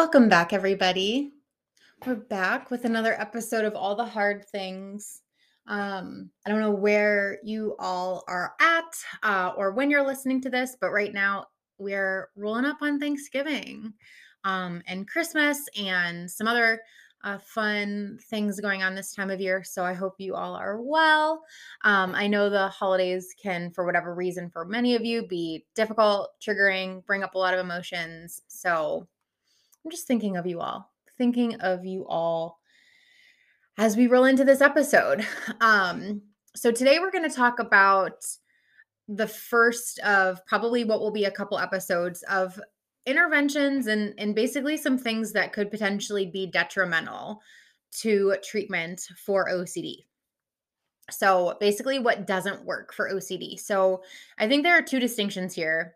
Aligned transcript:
Welcome 0.00 0.30
back, 0.30 0.54
everybody. 0.54 1.34
We're 2.06 2.14
back 2.14 2.70
with 2.70 2.86
another 2.86 3.20
episode 3.20 3.66
of 3.66 3.74
All 3.74 3.94
the 3.94 4.02
Hard 4.02 4.46
Things. 4.48 5.20
Um, 5.66 6.30
I 6.44 6.48
don't 6.48 6.62
know 6.62 6.70
where 6.70 7.38
you 7.44 7.76
all 7.78 8.24
are 8.26 8.54
at 8.62 8.94
uh, 9.22 9.52
or 9.58 9.72
when 9.72 9.90
you're 9.90 10.04
listening 10.06 10.40
to 10.40 10.48
this, 10.48 10.74
but 10.80 10.90
right 10.90 11.12
now 11.12 11.48
we're 11.76 12.30
rolling 12.34 12.64
up 12.64 12.78
on 12.80 12.98
Thanksgiving 12.98 13.92
um, 14.44 14.82
and 14.86 15.06
Christmas 15.06 15.68
and 15.78 16.30
some 16.30 16.48
other 16.48 16.80
uh, 17.22 17.36
fun 17.36 18.18
things 18.30 18.58
going 18.58 18.82
on 18.82 18.94
this 18.94 19.12
time 19.12 19.28
of 19.28 19.38
year. 19.38 19.62
So 19.62 19.84
I 19.84 19.92
hope 19.92 20.14
you 20.16 20.34
all 20.34 20.54
are 20.54 20.80
well. 20.80 21.42
Um, 21.84 22.14
I 22.14 22.26
know 22.26 22.48
the 22.48 22.68
holidays 22.68 23.34
can, 23.40 23.70
for 23.70 23.84
whatever 23.84 24.14
reason, 24.14 24.48
for 24.48 24.64
many 24.64 24.94
of 24.94 25.04
you, 25.04 25.26
be 25.26 25.66
difficult, 25.74 26.30
triggering, 26.40 27.04
bring 27.04 27.22
up 27.22 27.34
a 27.34 27.38
lot 27.38 27.52
of 27.52 27.60
emotions. 27.60 28.40
So 28.48 29.06
I'm 29.84 29.90
just 29.90 30.06
thinking 30.06 30.36
of 30.36 30.46
you 30.46 30.60
all, 30.60 30.92
thinking 31.16 31.56
of 31.60 31.84
you 31.84 32.06
all 32.06 32.58
as 33.78 33.96
we 33.96 34.06
roll 34.06 34.24
into 34.24 34.44
this 34.44 34.60
episode. 34.60 35.26
Um, 35.60 36.22
so 36.56 36.72
today 36.72 36.98
we're 36.98 37.12
going 37.12 37.28
to 37.28 37.34
talk 37.34 37.60
about 37.60 38.24
the 39.08 39.26
first 39.26 39.98
of 40.00 40.44
probably 40.46 40.84
what 40.84 41.00
will 41.00 41.12
be 41.12 41.24
a 41.24 41.30
couple 41.30 41.58
episodes 41.58 42.22
of 42.24 42.60
interventions 43.06 43.86
and 43.86 44.14
and 44.18 44.34
basically 44.34 44.76
some 44.76 44.98
things 44.98 45.32
that 45.32 45.52
could 45.52 45.70
potentially 45.70 46.26
be 46.26 46.46
detrimental 46.46 47.40
to 48.00 48.36
treatment 48.42 49.08
for 49.24 49.48
OCD. 49.48 50.04
So 51.10 51.56
basically 51.60 51.98
what 51.98 52.26
doesn't 52.26 52.64
work 52.64 52.92
for 52.92 53.10
OCD. 53.10 53.58
So 53.58 54.02
I 54.38 54.48
think 54.48 54.62
there 54.62 54.76
are 54.76 54.82
two 54.82 55.00
distinctions 55.00 55.54
here. 55.54 55.94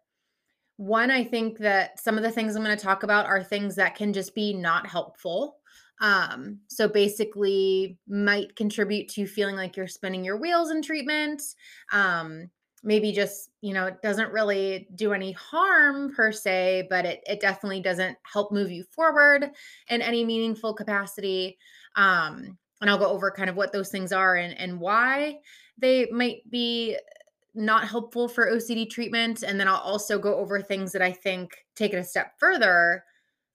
One, 0.77 1.11
I 1.11 1.23
think 1.23 1.59
that 1.59 2.01
some 2.01 2.17
of 2.17 2.23
the 2.23 2.31
things 2.31 2.57
I'm 2.57 2.65
going 2.65 2.77
to 2.77 2.83
talk 2.83 3.03
about 3.05 3.27
are 3.27 3.43
things 3.43 3.77
that 3.77 3.95
can 3.95 4.13
just 4.13 4.35
be 4.35 4.53
not 4.53 4.87
helpful. 4.87 5.59
Um, 6.01 6.59
so 6.67 6.89
basically, 6.89 7.97
might 8.09 8.57
contribute 8.57 9.09
to 9.11 9.27
feeling 9.27 9.57
like 9.57 9.77
you're 9.77 9.87
spinning 9.87 10.25
your 10.25 10.37
wheels 10.37 10.71
in 10.71 10.83
treatment. 10.83 11.43
Um, 11.93 12.51
maybe 12.83 13.13
just, 13.13 13.51
you 13.63 13.73
know, 13.73 13.87
it 13.87 14.03
doesn't 14.03 14.33
really 14.33 14.89
do 14.95 15.13
any 15.13 15.33
harm 15.33 16.13
per 16.15 16.31
se, 16.31 16.87
but 16.91 17.07
it, 17.07 17.23
it 17.27 17.41
definitely 17.41 17.81
doesn't 17.81 18.19
help 18.31 18.53
move 18.53 18.71
you 18.71 18.85
forward 18.85 19.51
in 19.89 20.03
any 20.03 20.25
meaningful 20.25 20.75
capacity. 20.75 21.57
Um, 21.97 22.59
and 22.81 22.91
I'll 22.91 22.99
go 22.99 23.09
over 23.09 23.31
kind 23.31 23.49
of 23.49 23.57
what 23.57 23.73
those 23.73 23.89
things 23.89 24.13
are 24.13 24.37
and, 24.37 24.59
and 24.59 24.79
why 24.79 25.39
they 25.79 26.07
might 26.11 26.49
be 26.51 26.99
not 27.55 27.87
helpful 27.87 28.29
for 28.29 28.51
OCD 28.51 28.89
treatment. 28.89 29.43
And 29.43 29.59
then 29.59 29.69
I'll 29.69 29.77
also 29.77 30.19
go 30.19 30.37
over 30.37 30.61
things 30.61 30.93
that 30.93 31.03
I 31.03 31.13
think 31.13 31.65
take 31.77 31.93
it 31.93 31.99
a 31.99 32.05
step 32.05 32.33
further, 32.39 33.05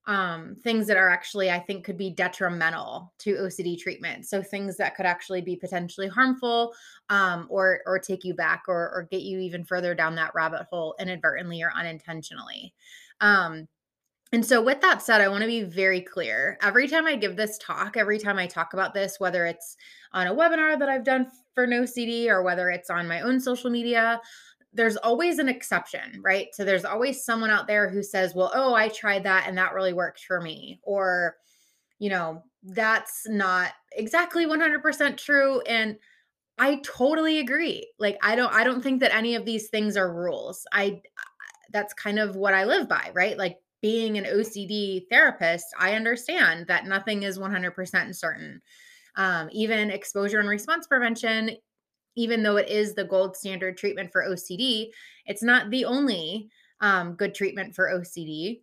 um, 0.06 0.56
things 0.62 0.86
that 0.86 0.96
are 0.96 1.10
actually, 1.10 1.50
I 1.50 1.58
think, 1.58 1.84
could 1.84 1.98
be 1.98 2.10
detrimental 2.10 3.12
to 3.18 3.34
OCD 3.34 3.78
treatment. 3.78 4.26
So 4.26 4.42
things 4.42 4.76
that 4.78 4.96
could 4.96 5.06
actually 5.06 5.42
be 5.42 5.56
potentially 5.56 6.08
harmful 6.08 6.72
um, 7.10 7.46
or 7.50 7.80
or 7.86 7.98
take 7.98 8.24
you 8.24 8.34
back 8.34 8.64
or 8.66 8.90
or 8.94 9.06
get 9.10 9.22
you 9.22 9.38
even 9.38 9.64
further 9.64 9.94
down 9.94 10.14
that 10.16 10.34
rabbit 10.34 10.66
hole 10.70 10.94
inadvertently 10.98 11.62
or 11.62 11.72
unintentionally. 11.74 12.74
Um, 13.20 13.68
and 14.32 14.46
so, 14.46 14.62
with 14.62 14.80
that 14.82 15.02
said, 15.02 15.20
I 15.20 15.28
want 15.28 15.40
to 15.40 15.48
be 15.48 15.64
very 15.64 16.00
clear. 16.00 16.56
Every 16.62 16.86
time 16.86 17.04
I 17.06 17.16
give 17.16 17.34
this 17.34 17.58
talk, 17.58 17.96
every 17.96 18.18
time 18.18 18.38
I 18.38 18.46
talk 18.46 18.74
about 18.74 18.94
this, 18.94 19.18
whether 19.18 19.44
it's 19.44 19.76
on 20.12 20.28
a 20.28 20.34
webinar 20.34 20.78
that 20.78 20.88
I've 20.88 21.04
done 21.04 21.26
for 21.54 21.66
NoCD 21.66 22.28
or 22.28 22.42
whether 22.42 22.70
it's 22.70 22.90
on 22.90 23.08
my 23.08 23.22
own 23.22 23.40
social 23.40 23.70
media, 23.70 24.20
there's 24.72 24.96
always 24.96 25.40
an 25.40 25.48
exception, 25.48 26.20
right? 26.22 26.46
So, 26.52 26.64
there's 26.64 26.84
always 26.84 27.24
someone 27.24 27.50
out 27.50 27.66
there 27.66 27.88
who 27.88 28.04
says, 28.04 28.32
well, 28.32 28.52
oh, 28.54 28.72
I 28.72 28.88
tried 28.88 29.24
that 29.24 29.48
and 29.48 29.58
that 29.58 29.74
really 29.74 29.92
worked 29.92 30.20
for 30.20 30.40
me. 30.40 30.78
Or, 30.84 31.36
you 31.98 32.10
know, 32.10 32.44
that's 32.62 33.28
not 33.28 33.72
exactly 33.92 34.46
100% 34.46 35.16
true. 35.16 35.60
And 35.62 35.96
I 36.56 36.76
totally 36.84 37.40
agree. 37.40 37.90
Like, 37.98 38.16
I 38.22 38.36
don't, 38.36 38.52
I 38.52 38.62
don't 38.62 38.80
think 38.80 39.00
that 39.00 39.12
any 39.12 39.34
of 39.34 39.44
these 39.44 39.70
things 39.70 39.96
are 39.96 40.12
rules. 40.12 40.66
I, 40.72 41.02
that's 41.72 41.94
kind 41.94 42.20
of 42.20 42.36
what 42.36 42.54
I 42.54 42.64
live 42.64 42.88
by, 42.88 43.10
right? 43.12 43.36
Like, 43.36 43.58
being 43.82 44.18
an 44.18 44.24
OCD 44.24 45.04
therapist, 45.10 45.66
I 45.78 45.94
understand 45.94 46.66
that 46.66 46.86
nothing 46.86 47.22
is 47.22 47.38
100% 47.38 48.14
certain. 48.14 48.60
Um, 49.16 49.48
even 49.52 49.90
exposure 49.90 50.38
and 50.38 50.48
response 50.48 50.86
prevention, 50.86 51.56
even 52.16 52.42
though 52.42 52.56
it 52.56 52.68
is 52.68 52.94
the 52.94 53.04
gold 53.04 53.36
standard 53.36 53.76
treatment 53.76 54.12
for 54.12 54.24
OCD, 54.24 54.88
it's 55.26 55.42
not 55.42 55.70
the 55.70 55.84
only 55.84 56.48
um, 56.80 57.14
good 57.14 57.34
treatment 57.34 57.74
for 57.74 57.90
OCD. 57.90 58.60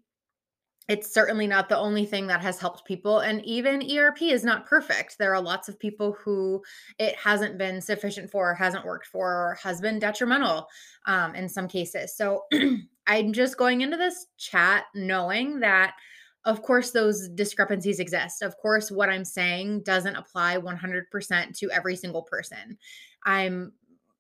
It's 0.88 1.14
certainly 1.14 1.48
not 1.48 1.68
the 1.68 1.78
only 1.78 2.06
thing 2.06 2.28
that 2.28 2.42
has 2.42 2.60
helped 2.60 2.86
people. 2.86 3.20
And 3.20 3.44
even 3.44 3.84
ERP 3.92 4.22
is 4.22 4.46
not 4.46 4.66
perfect. 4.66 5.18
There 5.18 5.34
are 5.36 5.42
lots 5.42 5.68
of 5.68 5.78
people 5.80 6.14
who 6.14 6.64
it 6.98 7.16
hasn't 7.16 7.58
been 7.58 7.82
sufficient 7.82 8.32
for, 8.32 8.54
hasn't 8.54 8.86
worked 8.86 9.08
for, 9.08 9.28
or 9.28 9.58
has 9.62 9.82
been 9.82 10.00
detrimental 10.00 10.68
um, 11.06 11.36
in 11.36 11.50
some 11.50 11.68
cases. 11.68 12.16
So 12.16 12.46
I'm 13.08 13.34
just 13.34 13.58
going 13.58 13.82
into 13.82 13.98
this 13.98 14.28
chat 14.38 14.86
knowing 14.96 15.60
that, 15.60 15.96
of 16.46 16.62
course, 16.62 16.92
those 16.92 17.28
discrepancies 17.30 18.00
exist. 18.00 18.42
Of 18.42 18.56
course, 18.58 18.90
what 18.90 19.10
I'm 19.10 19.26
saying 19.26 19.84
doesn't 19.84 20.16
apply 20.16 20.58
100% 20.58 21.58
to 21.58 21.72
every 21.72 21.98
single 21.98 22.24
person. 22.24 22.78
I'm 23.26 23.74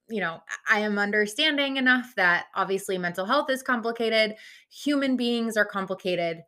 you 0.09 0.21
know, 0.21 0.41
I 0.69 0.79
am 0.79 0.97
understanding 0.97 1.75
enough 1.75 2.13
that 2.15 2.45
obviously 2.55 2.97
mental 2.97 3.25
health 3.25 3.49
is 3.49 3.61
complicated, 3.61 4.35
human 4.69 5.17
beings 5.17 5.57
are 5.57 5.65
complicated. 5.65 6.43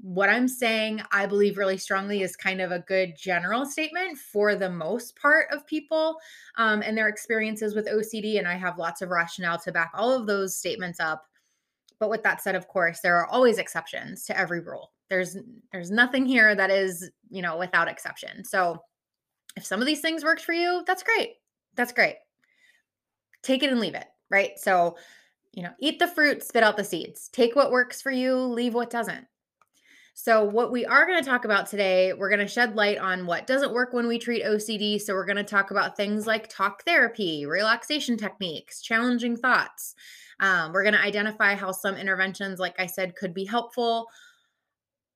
What 0.00 0.28
I'm 0.28 0.46
saying, 0.46 1.02
I 1.10 1.26
believe 1.26 1.58
really 1.58 1.76
strongly, 1.76 2.22
is 2.22 2.36
kind 2.36 2.60
of 2.60 2.70
a 2.70 2.78
good 2.80 3.14
general 3.16 3.66
statement 3.66 4.16
for 4.16 4.54
the 4.54 4.70
most 4.70 5.16
part 5.16 5.48
of 5.50 5.66
people 5.66 6.16
um, 6.56 6.82
and 6.82 6.96
their 6.96 7.08
experiences 7.08 7.74
with 7.74 7.88
OCD. 7.88 8.38
And 8.38 8.46
I 8.46 8.54
have 8.54 8.78
lots 8.78 9.02
of 9.02 9.10
rationale 9.10 9.58
to 9.58 9.72
back 9.72 9.90
all 9.94 10.12
of 10.12 10.26
those 10.26 10.56
statements 10.56 11.00
up. 11.00 11.26
But 11.98 12.10
with 12.10 12.22
that 12.22 12.40
said, 12.40 12.54
of 12.54 12.68
course, 12.68 13.00
there 13.00 13.16
are 13.16 13.26
always 13.26 13.58
exceptions 13.58 14.24
to 14.26 14.38
every 14.38 14.60
rule. 14.60 14.92
There's 15.10 15.36
there's 15.72 15.90
nothing 15.90 16.26
here 16.26 16.54
that 16.54 16.70
is, 16.70 17.10
you 17.30 17.42
know, 17.42 17.56
without 17.56 17.88
exception. 17.88 18.44
So 18.44 18.82
if 19.56 19.64
some 19.64 19.80
of 19.80 19.86
these 19.86 20.00
things 20.00 20.22
worked 20.22 20.44
for 20.44 20.52
you, 20.52 20.84
that's 20.86 21.02
great. 21.02 21.34
That's 21.74 21.92
great. 21.92 22.16
Take 23.42 23.62
it 23.62 23.70
and 23.70 23.80
leave 23.80 23.94
it, 23.94 24.06
right? 24.30 24.52
So, 24.56 24.96
you 25.52 25.62
know, 25.62 25.72
eat 25.80 25.98
the 25.98 26.06
fruit, 26.06 26.44
spit 26.44 26.62
out 26.62 26.76
the 26.76 26.84
seeds. 26.84 27.28
Take 27.28 27.56
what 27.56 27.72
works 27.72 28.00
for 28.00 28.12
you, 28.12 28.36
leave 28.36 28.74
what 28.74 28.90
doesn't. 28.90 29.26
So, 30.20 30.42
what 30.42 30.72
we 30.72 30.84
are 30.84 31.06
going 31.06 31.22
to 31.22 31.30
talk 31.30 31.44
about 31.44 31.68
today, 31.68 32.12
we're 32.12 32.28
going 32.28 32.40
to 32.40 32.48
shed 32.48 32.74
light 32.74 32.98
on 32.98 33.24
what 33.24 33.46
doesn't 33.46 33.72
work 33.72 33.92
when 33.92 34.08
we 34.08 34.18
treat 34.18 34.42
OCD. 34.42 35.00
So, 35.00 35.14
we're 35.14 35.24
going 35.24 35.36
to 35.36 35.44
talk 35.44 35.70
about 35.70 35.96
things 35.96 36.26
like 36.26 36.48
talk 36.48 36.82
therapy, 36.82 37.46
relaxation 37.46 38.16
techniques, 38.16 38.82
challenging 38.82 39.36
thoughts. 39.36 39.94
Um, 40.40 40.72
we're 40.72 40.82
going 40.82 40.96
to 40.96 41.00
identify 41.00 41.54
how 41.54 41.70
some 41.70 41.94
interventions, 41.94 42.58
like 42.58 42.80
I 42.80 42.86
said, 42.86 43.14
could 43.14 43.32
be 43.32 43.44
helpful. 43.44 44.08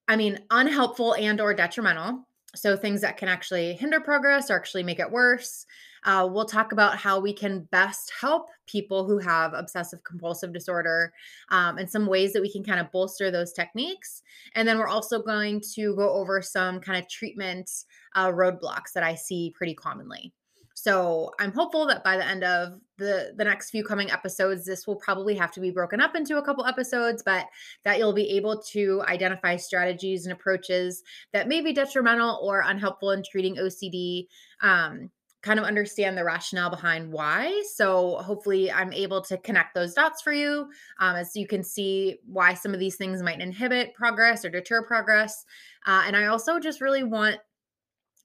I 0.06 0.14
mean, 0.14 0.38
unhelpful 0.52 1.16
and 1.16 1.40
or 1.40 1.52
detrimental. 1.52 2.25
So, 2.54 2.76
things 2.76 3.00
that 3.00 3.16
can 3.16 3.28
actually 3.28 3.72
hinder 3.72 3.99
progress 3.99 4.52
or 4.52 4.56
actually 4.56 4.84
make 4.84 5.00
it 5.00 5.10
worse. 5.10 5.66
Uh, 6.04 6.28
we'll 6.31 6.44
talk 6.44 6.72
about 6.72 6.96
how 6.96 7.20
we 7.20 7.32
can 7.32 7.69
best 7.70 8.12
help 8.20 8.49
people 8.66 9.06
who 9.06 9.19
have 9.19 9.54
obsessive 9.54 10.02
compulsive 10.04 10.52
disorder 10.52 11.12
um, 11.50 11.78
and 11.78 11.88
some 11.88 12.06
ways 12.06 12.32
that 12.32 12.43
we 12.43 12.50
can 12.50 12.64
kind 12.64 12.81
of 12.81 12.90
bolster 12.90 13.31
those 13.31 13.52
techniques. 13.52 14.22
And 14.54 14.66
then 14.66 14.78
we're 14.78 14.88
also 14.88 15.22
going 15.22 15.62
to 15.75 15.94
go 15.94 16.10
over 16.12 16.43
some 16.43 16.81
kind 16.81 16.99
of 16.99 17.08
treatment 17.08 17.70
uh, 18.14 18.28
roadblocks 18.28 18.93
that 18.94 19.02
I 19.02 19.14
see 19.14 19.52
pretty 19.56 19.75
commonly. 19.75 20.32
So 20.75 21.31
I'm 21.38 21.52
hopeful 21.52 21.87
that 21.87 22.02
by 22.02 22.16
the 22.16 22.26
end 22.26 22.43
of 22.43 22.81
the 22.99 23.34
the 23.37 23.44
next 23.44 23.70
few 23.70 23.84
coming 23.84 24.10
episodes, 24.10 24.64
this 24.64 24.87
will 24.87 24.96
probably 24.96 25.34
have 25.37 25.52
to 25.52 25.60
be 25.60 25.70
broken 25.70 26.00
up 26.00 26.16
into 26.16 26.38
a 26.38 26.43
couple 26.43 26.64
episodes, 26.64 27.22
but 27.22 27.46
that 27.84 27.99
you'll 27.99 28.12
be 28.12 28.31
able 28.31 28.60
to 28.72 29.02
identify 29.06 29.56
strategies 29.56 30.25
and 30.25 30.32
approaches 30.32 31.02
that 31.32 31.46
may 31.46 31.60
be 31.60 31.72
detrimental 31.72 32.40
or 32.43 32.64
unhelpful 32.66 33.12
in 33.12 33.22
treating 33.22 33.56
OCD. 33.56 34.26
Um, 34.60 35.10
kind 35.43 35.59
of 35.59 35.67
understand 35.67 36.17
the 36.17 36.25
rationale 36.25 36.71
behind 36.71 37.12
why. 37.12 37.62
So 37.75 38.17
hopefully, 38.19 38.71
I'm 38.71 38.93
able 38.93 39.21
to 39.23 39.37
connect 39.39 39.75
those 39.75 39.94
dots 39.94 40.23
for 40.23 40.33
you, 40.33 40.69
um, 41.00 41.17
as 41.17 41.35
you 41.35 41.47
can 41.47 41.62
see 41.65 42.19
why 42.25 42.55
some 42.55 42.73
of 42.73 42.81
these 42.81 42.97
things 42.97 43.23
might 43.23 43.41
inhibit 43.41 43.94
progress 43.94 44.44
or 44.44 44.50
deter 44.50 44.85
progress. 44.85 45.44
Uh, 45.87 46.05
and 46.06 46.17
I 46.17 46.27
also 46.27 46.61
just 46.61 46.81
really 46.81 47.03
want 47.03 47.39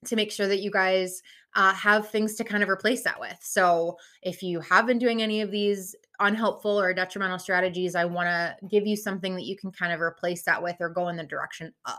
to 0.05 0.15
make 0.15 0.31
sure 0.31 0.47
that 0.47 0.61
you 0.61 0.69
guys 0.69 1.21
uh, 1.55 1.73
have 1.73 2.09
things 2.09 2.35
to 2.35 2.43
kind 2.43 2.61
of 2.61 2.69
replace 2.69 3.03
that 3.03 3.19
with. 3.19 3.37
So 3.41 3.97
if 4.21 4.43
you 4.43 4.59
have 4.59 4.85
been 4.85 4.99
doing 4.99 5.23
any 5.23 5.41
of 5.41 5.49
these 5.49 5.95
unhelpful 6.19 6.79
or 6.79 6.93
detrimental 6.93 7.39
strategies, 7.39 7.95
I 7.95 8.05
want 8.05 8.27
to 8.27 8.55
give 8.69 8.85
you 8.85 8.95
something 8.95 9.35
that 9.35 9.45
you 9.45 9.57
can 9.57 9.71
kind 9.71 9.91
of 9.91 9.99
replace 9.99 10.43
that 10.43 10.61
with 10.61 10.75
or 10.79 10.89
go 10.89 11.07
in 11.07 11.15
the 11.15 11.23
direction 11.23 11.73
of. 11.85 11.97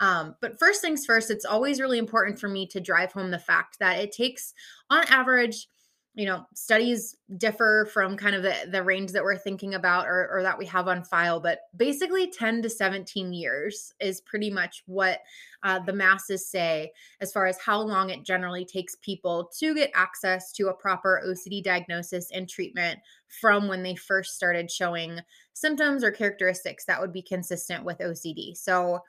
Um, 0.00 0.34
but 0.40 0.58
first 0.58 0.80
things 0.80 1.06
first, 1.06 1.30
it's 1.30 1.44
always 1.44 1.80
really 1.80 1.98
important 1.98 2.38
for 2.38 2.48
me 2.48 2.66
to 2.68 2.80
drive 2.80 3.12
home 3.12 3.30
the 3.30 3.38
fact 3.38 3.78
that 3.78 3.98
it 3.98 4.12
takes, 4.12 4.54
on 4.88 5.04
average, 5.04 5.68
you 6.14 6.26
know 6.26 6.44
studies 6.54 7.16
differ 7.36 7.88
from 7.92 8.16
kind 8.16 8.34
of 8.34 8.42
the, 8.42 8.54
the 8.70 8.82
range 8.82 9.12
that 9.12 9.22
we're 9.22 9.36
thinking 9.36 9.74
about 9.74 10.08
or, 10.08 10.28
or 10.32 10.42
that 10.42 10.58
we 10.58 10.66
have 10.66 10.88
on 10.88 11.04
file 11.04 11.38
but 11.38 11.60
basically 11.76 12.28
10 12.30 12.62
to 12.62 12.70
17 12.70 13.32
years 13.32 13.92
is 14.00 14.20
pretty 14.20 14.50
much 14.50 14.82
what 14.86 15.20
uh, 15.62 15.78
the 15.78 15.92
masses 15.92 16.50
say 16.50 16.90
as 17.20 17.32
far 17.32 17.46
as 17.46 17.58
how 17.60 17.80
long 17.80 18.10
it 18.10 18.24
generally 18.24 18.64
takes 18.64 18.96
people 18.96 19.50
to 19.56 19.74
get 19.74 19.90
access 19.94 20.50
to 20.52 20.68
a 20.68 20.74
proper 20.74 21.22
ocd 21.26 21.62
diagnosis 21.62 22.30
and 22.32 22.48
treatment 22.48 22.98
from 23.40 23.68
when 23.68 23.84
they 23.84 23.94
first 23.94 24.34
started 24.34 24.68
showing 24.68 25.20
symptoms 25.52 26.02
or 26.02 26.10
characteristics 26.10 26.84
that 26.84 27.00
would 27.00 27.12
be 27.12 27.22
consistent 27.22 27.84
with 27.84 27.98
ocd 27.98 28.56
so 28.56 29.00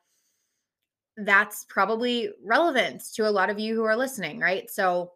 that's 1.25 1.65
probably 1.65 2.29
relevant 2.43 3.03
to 3.13 3.27
a 3.27 3.31
lot 3.31 3.49
of 3.49 3.59
you 3.59 3.75
who 3.75 3.83
are 3.83 3.95
listening 3.95 4.39
right? 4.39 4.69
So 4.69 5.11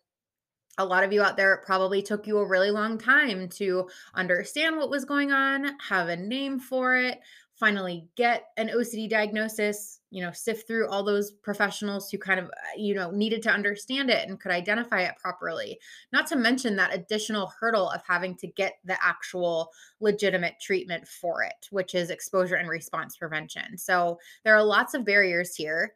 a 0.78 0.86
lot 0.86 1.04
of 1.04 1.14
you 1.14 1.22
out 1.22 1.38
there, 1.38 1.62
probably 1.66 2.02
took 2.02 2.28
you 2.28 2.38
a 2.38 2.46
really 2.46 2.72
long 2.72 2.98
time 2.98 3.48
to 3.48 3.90
understand 4.14 4.78
what 4.78 4.90
was 4.90 5.06
going 5.06 5.32
on, 5.32 5.78
have 5.80 6.10
a 6.10 6.18
name 6.18 6.60
for 6.60 6.98
it, 6.98 7.20
finally 7.56 8.06
get 8.18 8.48
an 8.58 8.68
OCD 8.68 9.10
diagnosis, 9.10 10.02
you 10.12 10.22
know, 10.22 10.32
sift 10.32 10.68
through 10.68 10.90
all 10.90 11.04
those 11.04 11.32
professionals 11.32 12.10
who 12.10 12.18
kind 12.18 12.40
of, 12.40 12.48
uh, 12.48 12.78
you 12.78 12.94
know, 12.94 13.12
needed 13.12 13.42
to 13.42 13.50
understand 13.50 14.10
it 14.10 14.28
and 14.28 14.40
could 14.40 14.52
identify 14.52 15.02
it 15.02 15.16
properly. 15.22 15.80
Not 16.12 16.28
to 16.28 16.36
mention 16.36 16.76
that 16.76 16.94
additional 16.94 17.52
hurdle 17.60 17.90
of 17.90 18.02
having 18.06 18.36
to 18.38 18.48
get 18.48 18.74
the 18.84 18.98
actual 19.02 19.72
legitimate 20.02 20.56
treatment 20.62 21.08
for 21.08 21.44
it, 21.44 21.68
which 21.72 21.96
is 21.96 22.10
exposure 22.10 22.56
and 22.56 22.68
response 22.68 23.16
prevention. 23.16 23.78
So 23.78 24.20
there 24.44 24.56
are 24.56 24.64
lots 24.64 24.94
of 24.94 25.06
barriers 25.06 25.56
here. 25.56 25.94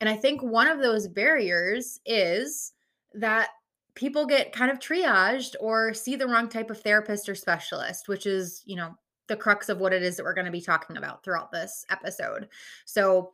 And 0.00 0.08
I 0.08 0.16
think 0.16 0.42
one 0.42 0.66
of 0.66 0.80
those 0.80 1.08
barriers 1.08 2.00
is 2.06 2.72
that 3.14 3.50
people 3.94 4.24
get 4.24 4.52
kind 4.52 4.70
of 4.70 4.78
triaged 4.78 5.54
or 5.60 5.92
see 5.92 6.16
the 6.16 6.26
wrong 6.26 6.48
type 6.48 6.70
of 6.70 6.80
therapist 6.80 7.28
or 7.28 7.34
specialist, 7.34 8.08
which 8.08 8.26
is, 8.26 8.62
you 8.64 8.76
know, 8.76 8.96
the 9.28 9.36
crux 9.36 9.68
of 9.68 9.78
what 9.78 9.92
it 9.92 10.02
is 10.02 10.16
that 10.16 10.24
we're 10.24 10.34
going 10.34 10.46
to 10.46 10.50
be 10.50 10.60
talking 10.60 10.96
about 10.96 11.22
throughout 11.22 11.52
this 11.52 11.84
episode. 11.90 12.48
So, 12.84 13.32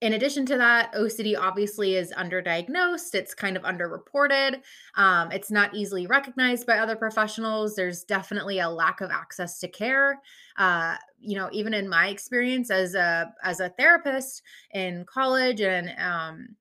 in 0.00 0.14
addition 0.14 0.46
to 0.46 0.56
that, 0.56 0.94
OCD 0.94 1.38
obviously 1.38 1.94
is 1.94 2.10
underdiagnosed. 2.12 3.14
It's 3.14 3.34
kind 3.34 3.54
of 3.54 3.64
underreported. 3.64 4.62
Um, 4.96 5.30
it's 5.30 5.50
not 5.50 5.74
easily 5.74 6.06
recognized 6.06 6.66
by 6.66 6.78
other 6.78 6.96
professionals. 6.96 7.76
There's 7.76 8.04
definitely 8.04 8.60
a 8.60 8.70
lack 8.70 9.02
of 9.02 9.10
access 9.10 9.58
to 9.58 9.68
care. 9.68 10.18
Uh, 10.56 10.96
you 11.18 11.36
know, 11.36 11.50
even 11.52 11.74
in 11.74 11.86
my 11.86 12.08
experience 12.08 12.70
as 12.70 12.94
a 12.94 13.30
as 13.44 13.60
a 13.60 13.68
therapist 13.70 14.42
in 14.72 15.04
college 15.04 15.60
and 15.60 15.92
um, 15.98 16.56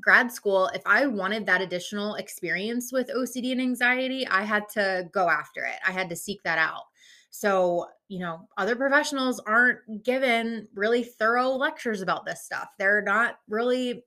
grad 0.00 0.30
school, 0.30 0.70
if 0.72 0.82
I 0.86 1.06
wanted 1.06 1.46
that 1.46 1.60
additional 1.60 2.14
experience 2.14 2.92
with 2.92 3.10
OCD 3.10 3.50
and 3.50 3.60
anxiety, 3.60 4.24
I 4.28 4.42
had 4.42 4.68
to 4.74 5.08
go 5.12 5.28
after 5.28 5.64
it. 5.64 5.80
I 5.84 5.90
had 5.90 6.08
to 6.10 6.16
seek 6.16 6.44
that 6.44 6.58
out. 6.58 6.84
So, 7.30 7.86
you 8.08 8.18
know, 8.20 8.48
other 8.56 8.76
professionals 8.76 9.40
aren't 9.40 10.02
given 10.02 10.68
really 10.74 11.04
thorough 11.04 11.50
lectures 11.50 12.02
about 12.02 12.24
this 12.24 12.42
stuff. 12.42 12.68
They're 12.78 13.02
not 13.02 13.38
really 13.48 14.04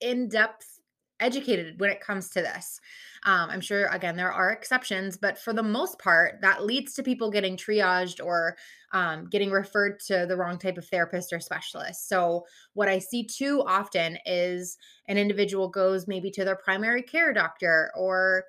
in 0.00 0.28
depth 0.28 0.80
educated 1.22 1.78
when 1.78 1.90
it 1.90 2.00
comes 2.00 2.28
to 2.30 2.40
this. 2.40 2.80
Um, 3.24 3.48
I'm 3.50 3.60
sure, 3.60 3.86
again, 3.86 4.16
there 4.16 4.32
are 4.32 4.50
exceptions, 4.50 5.16
but 5.16 5.38
for 5.38 5.52
the 5.52 5.62
most 5.62 5.98
part, 6.00 6.40
that 6.42 6.64
leads 6.64 6.94
to 6.94 7.02
people 7.04 7.30
getting 7.30 7.56
triaged 7.56 8.22
or 8.22 8.56
um, 8.92 9.28
getting 9.30 9.50
referred 9.50 10.00
to 10.08 10.26
the 10.28 10.36
wrong 10.36 10.58
type 10.58 10.76
of 10.76 10.86
therapist 10.88 11.32
or 11.32 11.38
specialist. 11.38 12.08
So, 12.08 12.44
what 12.74 12.88
I 12.88 12.98
see 12.98 13.24
too 13.24 13.62
often 13.64 14.18
is 14.26 14.76
an 15.06 15.16
individual 15.16 15.68
goes 15.68 16.08
maybe 16.08 16.30
to 16.32 16.44
their 16.44 16.56
primary 16.56 17.02
care 17.02 17.32
doctor 17.32 17.92
or 17.96 18.44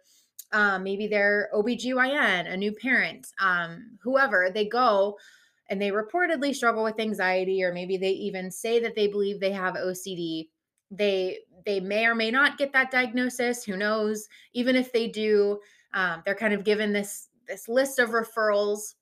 um, 0.53 0.83
maybe 0.83 1.07
their 1.07 1.50
OBGYN, 1.53 2.51
a 2.51 2.55
new 2.55 2.71
parent, 2.71 3.27
um, 3.41 3.97
whoever, 4.01 4.50
they 4.53 4.65
go 4.65 5.17
and 5.69 5.81
they 5.81 5.91
reportedly 5.91 6.53
struggle 6.53 6.83
with 6.83 7.00
anxiety, 7.00 7.63
or 7.63 7.73
maybe 7.73 7.97
they 7.97 8.11
even 8.11 8.51
say 8.51 8.79
that 8.79 8.95
they 8.95 9.07
believe 9.07 9.39
they 9.39 9.51
have 9.51 9.75
OCD 9.75 10.47
they 10.94 11.39
they 11.65 11.79
may 11.79 12.05
or 12.05 12.15
may 12.15 12.29
not 12.29 12.57
get 12.57 12.73
that 12.73 12.91
diagnosis 12.91 13.63
who 13.63 13.75
knows? 13.75 14.27
Even 14.53 14.75
if 14.75 14.91
they 14.94 15.07
do 15.07 15.59
um, 15.94 16.21
they're 16.25 16.35
kind 16.35 16.53
of 16.53 16.63
given 16.63 16.94
this 16.94 17.29
this 17.47 17.67
list 17.67 17.99
of 17.99 18.09
referrals. 18.09 18.95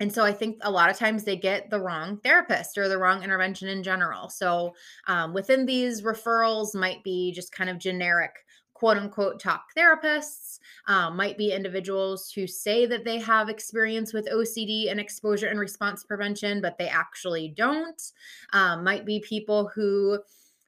And 0.00 0.12
so 0.12 0.24
i 0.24 0.32
think 0.32 0.58
a 0.62 0.70
lot 0.70 0.90
of 0.90 0.98
times 0.98 1.22
they 1.22 1.36
get 1.36 1.70
the 1.70 1.80
wrong 1.80 2.18
therapist 2.18 2.76
or 2.76 2.88
the 2.88 2.98
wrong 2.98 3.22
intervention 3.22 3.68
in 3.68 3.82
general. 3.82 4.28
So 4.28 4.74
um, 5.06 5.32
within 5.32 5.66
these 5.66 6.02
referrals 6.02 6.74
might 6.74 7.02
be 7.04 7.32
just 7.32 7.52
kind 7.52 7.70
of 7.70 7.78
generic 7.78 8.43
quote 8.74 8.96
unquote 8.96 9.40
top 9.40 9.66
therapists 9.76 10.58
um, 10.86 11.16
might 11.16 11.38
be 11.38 11.52
individuals 11.52 12.30
who 12.30 12.46
say 12.46 12.84
that 12.86 13.04
they 13.04 13.18
have 13.18 13.48
experience 13.48 14.12
with 14.12 14.28
ocd 14.30 14.90
and 14.90 15.00
exposure 15.00 15.46
and 15.46 15.58
response 15.58 16.04
prevention 16.04 16.60
but 16.60 16.76
they 16.78 16.88
actually 16.88 17.48
don't. 17.48 18.12
Um, 18.52 18.84
might 18.84 19.04
be 19.04 19.20
people 19.20 19.70
who 19.74 20.18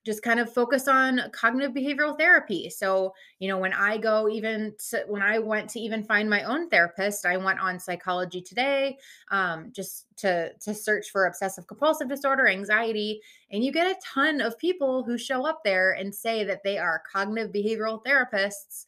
just 0.07 0.23
kind 0.23 0.39
of 0.39 0.55
focus 0.55 0.87
on 0.87 1.21
cognitive 1.33 1.73
behavioral 1.73 2.17
therapy. 2.17 2.71
So, 2.71 3.13
you 3.41 3.49
know, 3.49 3.59
when 3.59 3.73
I 3.73 3.99
go 3.99 4.29
even 4.29 4.73
to, 4.91 5.05
when 5.09 5.21
I 5.21 5.41
went 5.41 5.69
to 5.71 5.81
even 5.81 6.05
find 6.05 6.31
my 6.31 6.45
own 6.45 6.69
therapist, 6.69 7.27
I 7.27 7.37
went 7.37 7.59
on 7.59 7.81
Psychology 7.81 8.41
Today 8.41 8.99
um, 9.33 9.73
just 9.73 10.07
to 10.19 10.53
to 10.61 10.73
search 10.73 11.11
for 11.11 11.27
obsessive 11.27 11.67
compulsive 11.67 12.09
disorder, 12.09 12.47
anxiety, 12.47 13.21
and 13.51 13.65
you 13.65 13.73
get 13.73 13.89
a 13.89 14.01
ton 14.15 14.41
of 14.41 14.57
people 14.59 15.03
who 15.03 15.19
show 15.19 15.45
up 15.45 15.63
there 15.65 15.93
and 15.93 16.15
say 16.15 16.45
that 16.45 16.63
they 16.63 16.79
are 16.79 17.03
cognitive 17.13 17.51
behavioral 17.51 18.01
therapists. 18.05 18.85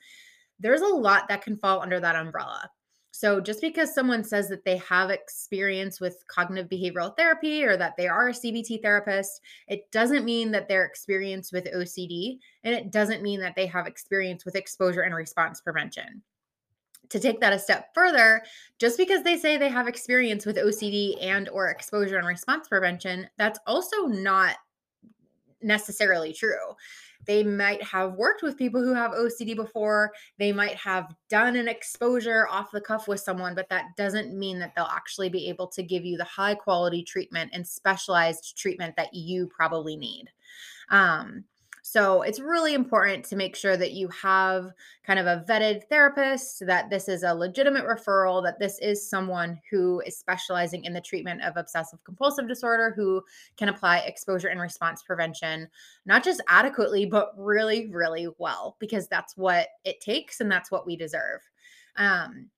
There's 0.61 0.83
a 0.83 0.87
lot 0.87 1.27
that 1.29 1.43
can 1.43 1.57
fall 1.57 1.83
under 1.83 1.99
that 1.99 2.15
umbrella. 2.15 2.71
So, 3.19 3.41
just 3.41 3.61
because 3.61 3.93
someone 3.93 4.23
says 4.23 4.49
that 4.49 4.65
they 4.65 4.77
have 4.77 5.11
experience 5.11 6.01
with 6.01 6.23
cognitive 6.29 6.71
behavioral 6.71 7.17
therapy 7.17 7.65
or 7.65 7.77
that 7.77 7.97
they 7.97 8.07
are 8.07 8.29
a 8.29 8.33
CBT 8.33 8.81
therapist, 8.81 9.41
it 9.67 9.91
doesn't 9.91 10.25
mean 10.25 10.53
that 10.53 10.69
they're 10.69 10.85
experienced 10.85 11.53
with 11.53 11.65
OCD 11.65 12.39
and 12.63 12.73
it 12.77 12.93
doesn't 12.93 13.21
mean 13.21 13.41
that 13.41 13.57
they 13.57 13.67
have 13.67 13.89
experience 13.89 14.45
with 14.45 14.55
exposure 14.55 15.01
and 15.01 15.17
response 15.17 15.61
prevention. 15.61 16.23
To 17.09 17.19
take 17.19 17.41
that 17.41 17.53
a 17.53 17.59
step 17.59 17.89
further, 17.93 18.45
just 18.79 18.97
because 18.97 19.25
they 19.25 19.37
say 19.37 19.57
they 19.57 19.69
have 19.69 19.89
experience 19.89 20.47
with 20.47 20.57
OCD 20.57 21.21
and 21.21 21.49
or 21.49 21.71
exposure 21.71 22.19
and 22.19 22.27
response 22.29 22.69
prevention, 22.69 23.29
that's 23.37 23.59
also 23.67 24.07
not 24.07 24.55
necessarily 25.61 26.33
true. 26.33 26.77
They 27.29 27.43
might 27.43 27.83
have 27.83 28.15
worked 28.15 28.43
with 28.43 28.57
people 28.57 28.83
who 28.83 28.95
have 28.95 29.13
OCD 29.13 29.55
before. 29.55 30.13
They 30.39 30.51
might 30.51 30.77
have 30.77 31.15
done 31.29 31.57
an 31.57 31.69
exposure 31.69 32.49
off 32.49 32.71
the 32.71 32.81
cuff 32.81 33.07
with 33.07 33.21
someone, 33.21 33.55
but 33.55 33.69
that 33.69 33.95
doesn't 33.99 34.37
mean 34.37 34.59
that 34.61 34.75
they'll 34.75 34.87
actually 34.87 35.29
be 35.29 35.47
able 35.51 35.67
to 35.69 35.83
give 35.83 36.07
you 36.07 36.17
the 36.17 36.25
high 36.25 36.55
quality 36.55 37.03
treatment 37.03 37.51
and 37.53 37.67
specialized 37.67 38.57
treatment 38.57 38.97
that 38.97 39.13
you 39.13 39.47
probably 39.47 39.95
need. 39.95 40.31
Um, 40.89 41.45
So 41.83 42.23
it's 42.23 42.41
really 42.41 42.75
important 42.75 43.25
to 43.27 43.37
make 43.37 43.57
sure 43.57 43.77
that 43.77 43.93
you 43.93 44.09
have 44.09 44.73
kind 45.07 45.19
of 45.19 45.27
a 45.27 45.45
vetted 45.49 45.85
therapist, 45.89 46.67
that 46.67 46.91
this 46.91 47.09
is 47.09 47.23
a 47.23 47.35
legitimate 47.35 47.85
referral, 47.85 48.43
that 48.45 48.59
this 48.59 48.79
is 48.81 49.09
someone 49.09 49.59
who 49.71 50.01
is 50.07 50.19
specializing 50.19 50.85
in 50.85 50.93
the 50.93 51.01
treatment 51.01 51.43
of 51.43 51.57
obsessive 51.57 52.03
compulsive 52.05 52.49
disorder, 52.49 52.93
who 52.95 53.23
can 53.57 53.69
apply 53.69 53.99
exposure 53.99 54.49
and 54.49 54.61
response 54.61 55.03
prevention, 55.03 55.69
not 56.07 56.25
just 56.25 56.43
adequately, 56.49 57.07
but 57.07 57.33
really, 57.37 57.89
really 57.91 58.29
well, 58.39 58.77
because 58.79 59.09
that's 59.09 59.37
what 59.37 59.69
it 59.85 60.01
takes 60.01 60.41
and 60.41 60.51
that's 60.51 60.71
what 60.71 60.87
we 60.87 60.97
deserve. 60.97 61.41
Um, 61.97 62.51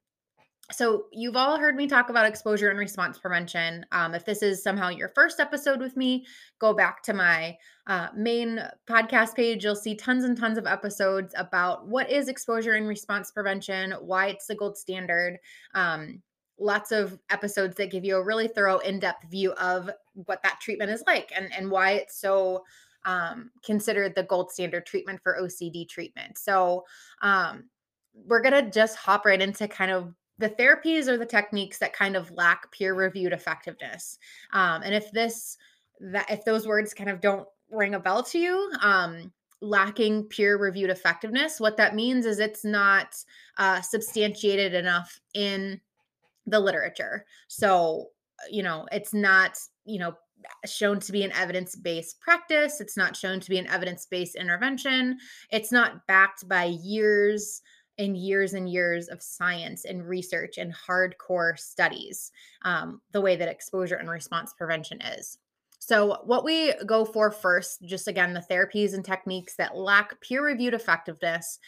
so, 0.73 1.07
you've 1.13 1.37
all 1.37 1.59
heard 1.59 1.77
me 1.77 1.87
talk 1.87 2.11
about 2.11 2.27
exposure 2.27 2.71
and 2.71 2.79
response 2.79 3.19
prevention. 3.19 3.85
Um, 3.93 4.15
if 4.15 4.25
this 4.25 4.43
is 4.43 4.63
somehow 4.63 4.89
your 4.89 5.09
first 5.09 5.41
episode 5.41 5.81
with 5.81 5.97
me, 5.97 6.27
go 6.59 6.73
back 6.73 7.03
to 7.05 7.13
my 7.13 7.57
uh, 7.87 8.09
main 8.15 8.61
podcast 8.89 9.35
page. 9.35 9.65
You'll 9.65 9.75
see 9.75 9.95
tons 9.95 10.25
and 10.25 10.37
tons 10.37 10.59
of 10.59 10.67
episodes 10.67 11.35
about 11.37 11.89
what 11.89 12.11
is 12.11 12.29
exposure 12.29 12.75
and 12.75 12.87
response 12.87 13.31
prevention, 13.31 13.93
why 14.01 14.29
it's 14.29 14.47
the 14.47 14.55
gold 14.55 14.77
standard. 14.77 15.39
Um, 15.75 16.23
lots 16.59 16.93
of 16.93 17.19
episodes 17.31 17.77
that 17.77 17.91
give 17.91 18.05
you 18.05 18.17
a 18.17 18.25
really 18.25 18.49
thorough, 18.49 18.79
in 18.79 18.99
depth 18.99 19.31
view 19.31 19.53
of 19.53 19.91
what 20.15 20.43
that 20.43 20.61
treatment 20.61 20.91
is 20.91 21.03
like 21.07 21.33
and, 21.35 21.53
and 21.53 21.71
why 21.71 21.93
it's 21.93 22.21
so 22.21 22.65
um, 23.05 23.51
considered 23.65 24.15
the 24.15 24.25
gold 24.25 24.51
standard 24.51 24.85
treatment 24.87 25.21
for 25.23 25.39
OCD 25.41 25.89
treatment. 25.89 26.39
So, 26.39 26.85
um, 27.23 27.65
we're 28.13 28.43
going 28.43 28.65
to 28.65 28.71
just 28.71 28.97
hop 28.97 29.25
right 29.25 29.41
into 29.41 29.69
kind 29.69 29.91
of 29.91 30.15
the 30.41 30.49
therapies 30.49 31.07
or 31.07 31.19
the 31.19 31.27
techniques 31.27 31.79
that 31.79 31.93
kind 31.93 32.17
of 32.17 32.31
lack 32.33 32.73
peer 32.73 32.95
reviewed 32.95 33.33
effectiveness. 33.33 34.19
Um, 34.53 34.83
and 34.83 34.95
if 34.95 35.13
this, 35.13 35.59
that 36.01 36.31
if 36.31 36.45
those 36.45 36.67
words 36.67 36.95
kind 36.95 37.11
of 37.11 37.21
don't 37.21 37.47
ring 37.71 37.95
a 37.95 38.01
bell 38.01 38.23
to 38.23 38.39
you, 38.39 38.73
um, 38.81 39.33
lacking 39.61 40.25
peer 40.25 40.57
reviewed 40.57 40.89
effectiveness, 40.89 41.61
what 41.61 41.77
that 41.77 41.95
means 41.95 42.25
is 42.25 42.39
it's 42.39 42.65
not 42.65 43.15
uh, 43.59 43.83
substantiated 43.83 44.73
enough 44.73 45.21
in 45.35 45.79
the 46.47 46.59
literature. 46.59 47.27
So, 47.49 48.09
you 48.51 48.63
know, 48.63 48.87
it's 48.91 49.13
not, 49.13 49.59
you 49.85 49.99
know, 49.99 50.15
shown 50.65 51.01
to 51.01 51.13
be 51.13 51.23
an 51.23 51.33
evidence 51.33 51.77
based 51.77 52.19
practice. 52.19 52.81
It's 52.81 52.97
not 52.97 53.15
shown 53.15 53.41
to 53.41 53.51
be 53.51 53.59
an 53.59 53.67
evidence 53.67 54.07
based 54.07 54.37
intervention. 54.37 55.19
It's 55.51 55.71
not 55.71 56.07
backed 56.07 56.49
by 56.49 56.65
years 56.65 57.61
and 58.01 58.17
years 58.17 58.55
and 58.55 58.69
years 58.69 59.09
of 59.09 59.23
science 59.23 59.85
and 59.85 60.09
research 60.09 60.59
and 60.59 60.75
hardcore 60.75 61.57
studies, 61.59 62.33
um, 62.63 63.01
the 63.13 63.21
way 63.21 63.37
that 63.37 63.49
exposure 63.49 63.97
and 63.97 64.11
response 64.11 64.55
prevention 64.55 65.01
is. 65.03 65.39
So, 65.79 66.19
what 66.25 66.45
we 66.45 66.73
go 66.87 67.05
for 67.05 67.31
first, 67.31 67.83
just 67.83 68.09
again, 68.09 68.33
the 68.33 68.45
therapies 68.51 68.95
and 68.95 69.05
techniques 69.05 69.57
that 69.57 69.77
lack 69.77 70.21
peer 70.21 70.45
reviewed 70.45 70.75
effectiveness. 70.75 71.59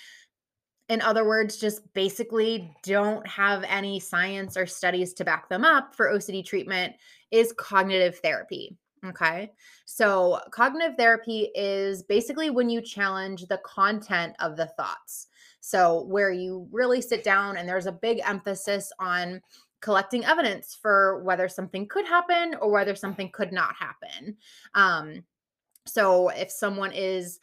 In 0.89 1.01
other 1.01 1.27
words, 1.27 1.57
just 1.57 1.81
basically 1.95 2.75
don't 2.83 3.27
have 3.27 3.65
any 3.67 4.01
science 4.01 4.57
or 4.57 4.67
studies 4.67 5.15
to 5.15 5.25
back 5.25 5.49
them 5.49 5.65
up 5.65 5.95
for 5.95 6.11
OCD 6.11 6.45
treatment 6.45 6.95
is 7.31 7.55
cognitive 7.57 8.19
therapy. 8.19 8.77
Okay. 9.05 9.51
So, 9.87 10.41
cognitive 10.51 10.97
therapy 10.97 11.51
is 11.55 12.03
basically 12.03 12.51
when 12.51 12.71
you 12.71 12.81
challenge 12.81 13.47
the 13.47 13.61
content 13.65 14.37
of 14.41 14.57
the 14.57 14.67
thoughts. 14.67 15.29
So, 15.65 16.03
where 16.03 16.33
you 16.33 16.69
really 16.73 17.01
sit 17.01 17.23
down 17.23 17.57
and 17.57 17.69
there's 17.69 17.87
a 17.87 17.93
big 17.93 18.21
emphasis 18.25 18.93
on 18.99 19.41
collecting 19.81 20.25
evidence 20.25 20.77
for 20.81 21.23
whether 21.23 21.49
something 21.49 21.87
could 21.87 22.05
happen 22.05 22.57
or 22.61 22.71
whether 22.73 22.97
something 22.97 23.31
could 23.31 23.53
not 23.53 23.75
happen. 23.77 24.37
Um, 24.75 25.23
so, 25.87 26.31
if 26.31 26.51
someone 26.51 26.91
is 26.93 27.39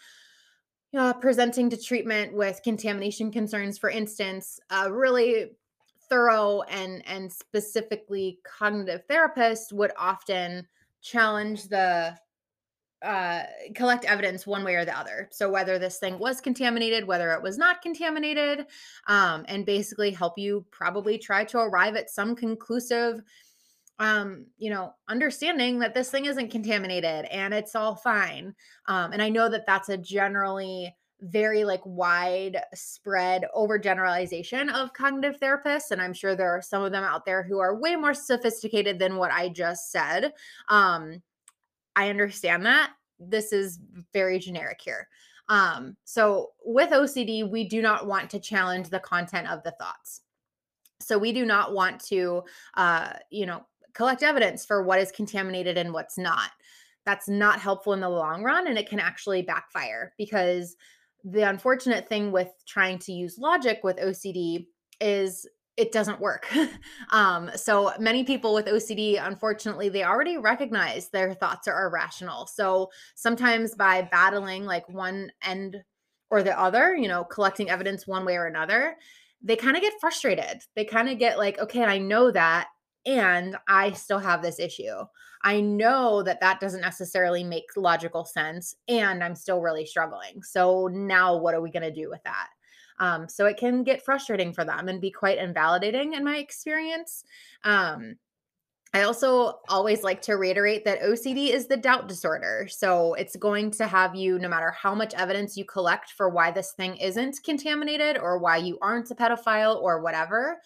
uh, 0.97 1.13
presenting 1.13 1.69
to 1.69 1.81
treatment 1.81 2.33
with 2.33 2.61
contamination 2.61 3.31
concerns, 3.31 3.77
for 3.77 3.89
instance, 3.89 4.59
a 4.69 4.91
really 4.91 5.51
thorough 6.09 6.61
and 6.63 7.01
and 7.07 7.31
specifically 7.31 8.39
cognitive 8.43 9.03
therapist 9.07 9.71
would 9.71 9.91
often 9.97 10.67
challenge 11.01 11.69
the 11.69 12.17
uh, 13.01 13.44
collect 13.75 14.06
evidence 14.06 14.46
one 14.46 14.63
way 14.63 14.75
or 14.75 14.86
the 14.86 14.98
other. 14.98 15.29
So 15.32 15.50
whether 15.50 15.79
this 15.79 16.00
thing 16.00 16.20
was 16.20 16.41
contaminated, 16.41 17.06
whether 17.06 17.32
it 17.32 17.41
was 17.41 17.58
not 17.58 17.82
contaminated, 17.82 18.65
um, 19.08 19.46
and 19.48 19.65
basically 19.65 20.12
help 20.12 20.38
you 20.38 20.65
probably 20.72 21.18
try 21.18 21.44
to 21.46 21.60
arrive 21.60 21.96
at 21.96 22.10
some 22.10 22.36
conclusive, 22.36 23.22
um, 24.00 24.46
you 24.58 24.70
know, 24.70 24.94
understanding 25.08 25.79
that 25.79 25.94
this 25.94 26.12
thing 26.12 26.25
isn't 26.25 26.51
contaminated 26.51 27.25
and 27.25 27.53
it's 27.53 27.75
all 27.75 27.96
fine. 27.96 28.53
Um, 28.88 29.13
and 29.13 29.22
I 29.22 29.29
know 29.29 29.50
that 29.50 29.65
that's 29.65 29.89
a 29.89 29.98
generally 29.98 30.94
very 31.22 31.65
like 31.65 31.82
widespread 31.86 33.46
overgeneralization 33.56 34.72
of 34.72 34.94
cognitive 34.94 35.38
therapists 35.38 35.91
and 35.91 36.01
i'm 36.01 36.13
sure 36.13 36.34
there 36.34 36.50
are 36.50 36.62
some 36.62 36.82
of 36.82 36.94
them 36.94 37.03
out 37.03 37.25
there 37.25 37.44
who 37.44 37.60
are 37.60 37.77
way 37.77 37.96
more 37.98 38.13
sophisticated 38.13 38.98
than 39.00 39.18
what 39.18 39.29
i 39.32 39.50
just 39.50 39.91
said 39.91 40.32
um 40.70 41.22
I 42.00 42.10
understand 42.10 42.65
that. 42.65 42.94
This 43.20 43.51
is 43.51 43.77
very 44.13 44.39
generic 44.39 44.79
here. 44.82 45.10
Um, 45.50 45.98
so 46.06 46.51
with 46.63 46.91
OCD, 46.91 47.50
we 47.50 47.68
do 47.68 47.82
not 47.82 48.08
want 48.08 48.29
to 48.29 48.39
challenge 48.39 48.88
the 48.88 49.01
content 49.01 49.50
of 49.50 49.63
the 49.63 49.72
thoughts. 49.72 50.22
So 51.01 51.18
we 51.18 51.34
do 51.34 51.46
not 51.46 51.74
want 51.74 52.00
to, 52.06 52.44
uh, 52.75 53.13
you 53.29 53.46
know, 53.46 53.65
collect 53.94 54.24
evidence 54.24 54.65
for 54.65 54.82
what 54.82 55.00
is 55.00 55.12
contaminated 55.12 55.77
and 55.77 55.91
what's 55.91 56.18
not. 56.18 56.51
That's 57.06 57.27
not 57.27 57.60
helpful 57.60 57.91
in 57.91 58.00
the 58.00 58.08
long 58.08 58.44
run, 58.44 58.68
and 58.68 58.77
it 58.77 58.88
can 58.88 59.01
actually 59.01 59.41
backfire 59.41 60.13
because 60.18 60.77
the 61.25 61.50
unfortunate 61.50 62.08
thing 62.08 62.32
with 62.32 62.50
trying 62.65 62.98
to 63.00 63.12
use 63.12 63.38
logic 63.38 63.82
with 63.84 63.98
OCD 63.98 64.68
is 65.01 65.46
it 65.79 65.93
doesn't 65.93 66.19
work. 66.19 66.45
um, 67.12 67.50
so 67.55 67.93
many 67.98 68.25
people 68.25 68.53
with 68.53 68.65
OCD, 68.65 69.25
unfortunately, 69.25 69.88
they 69.88 70.03
already 70.03 70.38
recognize 70.38 71.07
their 71.07 71.33
thoughts 71.33 71.69
are 71.69 71.88
irrational. 71.88 72.48
So 72.48 72.89
sometimes 73.15 73.75
by 73.75 74.01
battling 74.01 74.65
like 74.65 74.88
one 74.89 75.31
end 75.41 75.77
or 76.29 76.43
the 76.43 76.59
other, 76.59 76.95
you 76.95 77.07
know, 77.07 77.24
collecting 77.24 77.69
evidence 77.69 78.05
one 78.05 78.25
way 78.25 78.36
or 78.36 78.45
another, 78.45 78.98
they 79.41 79.55
kind 79.55 79.77
of 79.77 79.81
get 79.81 79.93
frustrated. 80.01 80.62
They 80.75 80.83
kind 80.83 81.07
of 81.07 81.17
get 81.17 81.38
like, 81.38 81.57
okay, 81.59 81.86
I 81.86 81.98
know 81.98 82.29
that. 82.29 82.67
And 83.05 83.55
I 83.69 83.93
still 83.93 84.19
have 84.19 84.41
this 84.41 84.59
issue. 84.59 85.05
I 85.43 85.62
know 85.62 86.21
that 86.24 86.41
that 86.41 86.59
doesn't 86.59 86.81
necessarily 86.81 87.45
make 87.45 87.63
logical 87.77 88.25
sense. 88.25 88.75
And 88.89 89.24
I'm 89.24 89.36
still 89.36 89.62
really 89.62 89.86
struggling. 89.86 90.43
So 90.43 90.89
now 90.91 91.38
what 91.38 91.55
are 91.55 91.62
we 91.62 91.71
going 91.71 91.83
to 91.83 91.91
do 91.91 92.09
with 92.09 92.21
that? 92.25 92.50
Um, 93.00 93.29
so 93.29 93.46
it 93.46 93.58
can 93.58 93.84
get 93.84 94.03
frustrating 94.03 94.53
for 94.53 94.65
them 94.65 94.89
and 94.89 95.00
be 95.00 95.12
quite 95.12 95.38
invalidating 95.38 96.13
in 96.13 96.24
my 96.24 96.38
experience. 96.38 97.24
Um, 97.63 98.15
I 98.94 99.03
also 99.03 99.60
always 99.70 100.03
like 100.03 100.22
to 100.24 100.34
reiterate 100.34 100.84
that 100.86 101.01
OCD 101.01 101.50
is 101.50 101.68
the 101.68 101.77
doubt 101.77 102.08
disorder. 102.08 102.68
So 102.70 103.13
it's 103.13 103.36
going 103.36 103.70
to 103.72 103.86
have 103.86 104.15
you, 104.15 104.39
no 104.39 104.50
matter 104.50 104.72
how 104.72 104.96
much 104.96 105.13
evidence 105.13 105.56
you 105.56 105.63
collect 105.63 106.12
for 106.12 106.29
why 106.29 106.50
this 106.50 106.72
thing 106.72 106.98
isn't 106.98 107.38
contaminated 107.46 108.18
or 108.18 108.39
why 108.39 108.58
you 108.58 108.79
aren't 108.82 109.12
a 109.12 109.15
pedophile 109.15 109.79
or 109.79 110.01
whatever, 110.01 110.58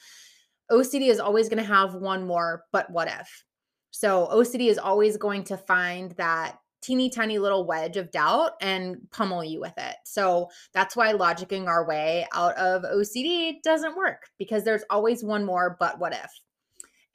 OCD 0.72 1.10
is 1.10 1.20
always 1.20 1.50
going 1.50 1.62
to 1.62 1.70
have 1.70 1.96
one 1.96 2.26
more, 2.26 2.64
but 2.72 2.90
what 2.90 3.10
if? 3.10 3.44
So 3.92 4.28
OCD 4.32 4.70
is 4.70 4.78
always 4.78 5.18
going 5.18 5.44
to 5.46 5.58
find 5.58 6.14
that 6.14 6.58
teeny 6.84 7.10
tiny 7.10 7.40
little 7.40 7.66
wedge 7.66 7.98
of 7.98 8.12
doubt 8.12 8.52
and 8.62 8.98
pummel 9.12 9.44
you 9.44 9.60
with 9.60 9.74
it. 9.78 9.96
So 10.06 10.50
that's 10.74 10.96
why 10.96 11.14
logicking 11.14 11.68
our 11.68 11.88
way 11.88 12.28
out 12.34 12.56
of 12.58 12.84
OCD 12.84 13.62
doesn't 13.64 13.96
work 13.96 14.30
because 14.38 14.64
there's 14.64 14.84
always 14.90 15.24
one 15.24 15.46
more, 15.46 15.78
but 15.80 16.00
what 16.00 16.14
if? 16.14 16.32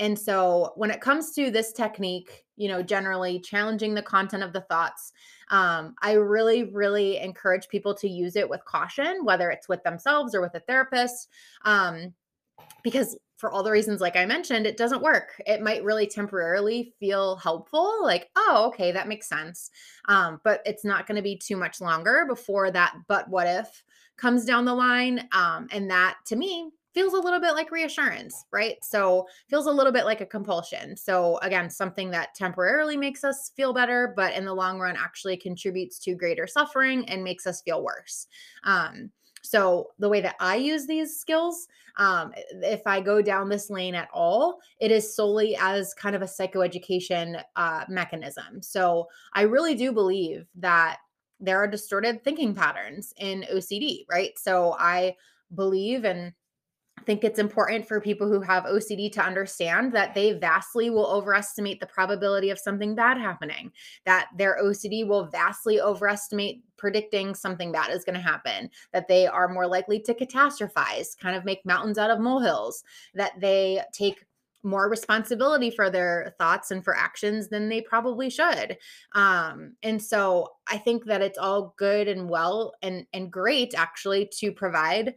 And 0.01 0.19
so 0.19 0.73
when 0.77 0.91
it 0.91 1.01
comes 1.01 1.33
to 1.35 1.51
this 1.51 1.73
technique, 1.73 2.45
you 2.57 2.69
know, 2.69 2.83
generally 2.83 3.41
challenging 3.41 3.95
the 3.95 4.03
content 4.03 4.43
of 4.43 4.53
the 4.53 4.61
thoughts, 4.63 5.13
um, 5.51 5.95
I 6.03 6.13
really, 6.13 6.65
really 6.65 7.19
encourage 7.19 7.69
people 7.69 7.95
to 7.97 8.09
use 8.09 8.37
it 8.37 8.49
with 8.49 8.65
caution, 8.65 9.25
whether 9.25 9.51
it's 9.51 9.69
with 9.69 9.83
themselves 9.83 10.35
or 10.35 10.41
with 10.41 10.55
a 10.55 10.61
therapist. 10.61 11.29
Um, 11.65 12.15
because 12.83 13.17
for 13.39 13.51
all 13.51 13.63
the 13.63 13.71
reasons 13.71 14.01
like 14.01 14.17
I 14.17 14.27
mentioned, 14.27 14.67
it 14.67 14.77
doesn't 14.77 15.03
work. 15.03 15.41
It 15.47 15.63
might 15.63 15.85
really 15.85 16.07
temporarily 16.07 16.93
feel 17.01 17.37
helpful, 17.37 18.01
like, 18.03 18.29
oh, 18.37 18.67
okay, 18.69 18.93
that 18.93 19.09
makes 19.09 19.29
sense. 19.29 19.71
Um, 20.09 20.41
but 20.45 20.61
it's 20.67 20.85
not 20.85 21.07
going 21.07 21.17
to 21.17 21.23
be 21.23 21.39
too 21.39 21.57
much 21.57 21.81
longer 21.81 22.27
before 22.29 22.71
that, 22.73 22.95
but 23.07 23.29
what 23.31 23.47
if 23.47 23.83
comes 24.19 24.45
down 24.45 24.65
the 24.65 24.75
line. 24.75 25.29
Um, 25.33 25.69
and 25.71 25.91
that 25.91 26.19
to 26.27 26.37
me 26.37 26.71
feels 26.93 27.15
a 27.15 27.19
little 27.19 27.41
bit 27.41 27.53
like 27.53 27.71
reassurance, 27.71 28.45
right? 28.53 28.77
So 28.83 29.27
feels 29.49 29.67
a 29.67 29.71
little 29.71 29.93
bit 29.93 30.05
like 30.05 30.21
a 30.21 30.27
compulsion. 30.27 30.97
So 30.97 31.39
again, 31.39 31.71
something 31.71 32.11
that 32.11 32.35
temporarily 32.35 32.97
makes 32.97 33.23
us 33.23 33.53
feel 33.57 33.73
better, 33.73 34.13
but 34.17 34.35
in 34.35 34.45
the 34.45 34.55
long 34.55 34.81
run 34.81 34.97
actually 34.97 35.37
contributes 35.37 35.99
to 36.01 36.17
greater 36.17 36.47
suffering 36.47 37.09
and 37.09 37.23
makes 37.23 37.47
us 37.47 37.63
feel 37.63 37.85
worse. 37.85 38.27
Um, 38.65 39.13
so 39.43 39.89
the 39.99 40.09
way 40.09 40.21
that 40.21 40.37
I 40.41 40.57
use 40.57 40.87
these 40.87 41.19
skills, 41.19 41.69
um, 41.97 42.33
if 42.63 42.87
I 42.87 43.01
go 43.01 43.23
down 43.23 43.49
this 43.49 43.71
lane 43.71 43.95
at 43.95 44.09
all, 44.13 44.61
it 44.81 44.91
is 44.91 45.15
solely 45.15 45.57
as 45.57 45.95
kind 45.95 46.15
of 46.15 46.23
a 46.23 46.27
psychoeducation 46.27 47.43
uh, 47.57 47.85
mechanism. 47.89 48.63
So 48.63 49.09
I 49.33 49.43
really 49.43 49.75
do 49.75 49.93
believe 49.93 50.47
that 50.57 50.99
there 51.41 51.59
are 51.59 51.69
distorted 51.69 52.25
thinking 52.25 52.55
patterns 52.55 53.15
in 53.17 53.45
OCD, 53.53 54.07
right? 54.11 54.39
So 54.39 54.77
I 54.79 55.17
believe 55.55 56.05
and 56.05 56.33
think 57.09 57.25
it's 57.25 57.39
important 57.39 57.89
for 57.89 58.03
people 58.03 58.29
who 58.29 58.43
have 58.43 58.65
OCD 58.65 59.11
to 59.11 59.23
understand 59.23 59.95
that 59.95 60.15
they 60.15 60.33
vastly 60.33 60.91
will 60.91 61.07
overestimate 61.07 61.81
the 61.81 61.87
probability 61.87 62.51
of 62.51 62.59
something 62.59 62.95
bad 62.95 63.17
happening, 63.17 63.73
that 64.05 64.29
their 64.37 64.59
OCD 64.63 65.09
will 65.09 65.25
vastly 65.25 65.81
overestimate 65.81 66.63
predicting 66.77 67.35
something 67.35 67.73
bad 67.73 67.91
is 67.91 68.05
going 68.05 68.15
to 68.15 68.21
happen, 68.21 68.69
that 68.93 69.09
they 69.09 69.27
are 69.27 69.49
more 69.49 69.67
likely 69.67 69.99
to 69.99 70.13
catastrophize, 70.13 71.19
kind 71.19 71.35
of 71.35 71.47
make 71.47 71.65
mountains 71.65 71.97
out 71.97 72.11
of 72.11 72.21
molehills, 72.21 72.85
that 73.15 73.33
they 73.41 73.81
take 73.95 74.27
more 74.63 74.91
responsibility 74.91 75.71
for 75.71 75.89
their 75.89 76.35
thoughts 76.37 76.71
and 76.71 76.85
for 76.85 76.95
actions 76.95 77.49
than 77.49 77.71
they 77.71 77.81
probably 77.81 78.29
should. 78.29 78.77
Um, 79.13 79.77
and 79.83 80.03
so 80.03 80.49
I 80.67 80.77
think 80.77 81.07
that 81.07 81.23
it's 81.23 81.39
all 81.39 81.75
good 81.79 82.07
and 82.07 82.29
well 82.29 82.75
and 82.83 83.07
and 83.15 83.33
great 83.33 83.73
actually 83.75 84.29
to 84.41 84.53
provide 84.53 85.15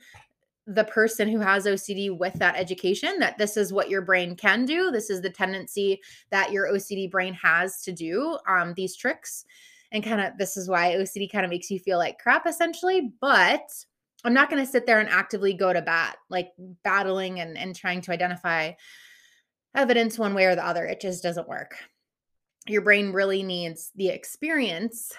the 0.68 0.84
person 0.84 1.28
who 1.28 1.40
has 1.40 1.66
OCD 1.66 2.16
with 2.16 2.34
that 2.36 2.56
education 2.56 3.20
that 3.20 3.38
this 3.38 3.58
is 3.58 3.74
what 3.74 3.90
your 3.90 4.02
brain 4.02 4.36
can 4.36 4.66
do. 4.66 4.92
This 4.92 5.10
is 5.10 5.22
the 5.22 5.30
tendency 5.30 6.00
that 6.30 6.52
your 6.52 6.72
OCD 6.72 7.10
brain 7.10 7.34
has 7.34 7.82
to 7.84 7.92
do 7.92 8.38
um, 8.48 8.74
these 8.76 8.96
tricks. 8.96 9.46
And 9.92 10.04
kind 10.04 10.22
of 10.22 10.38
this 10.38 10.58
is 10.58 10.70
why 10.70 10.96
OCD 10.96 11.32
kind 11.32 11.44
of 11.44 11.50
makes 11.50 11.70
you 11.70 11.80
feel 11.80 11.98
like 11.98 12.20
crap 12.20 12.46
essentially. 12.46 13.12
But 13.20 13.62
I'm 14.24 14.34
not 14.34 14.50
going 14.50 14.64
to 14.64 14.72
sit 14.72 14.86
there 14.86 15.00
and 15.00 15.10
actively 15.10 15.54
go 15.54 15.74
to 15.74 15.82
bat, 15.82 16.18
like 16.30 16.50
battling 16.84 17.40
and, 17.40 17.58
and 17.58 17.76
trying 17.76 18.02
to 18.02 18.12
identify 18.12 18.74
evidence 19.76 20.20
one 20.20 20.34
way 20.34 20.46
or 20.46 20.56
the 20.56 20.66
other. 20.66 20.86
It 20.86 21.02
just 21.02 21.24
doesn't 21.24 21.50
work. 21.50 21.76
Your 22.68 22.84
brain 22.84 23.12
really 23.12 23.42
needs 23.42 23.92
the 23.96 24.10
experience, 24.10 25.12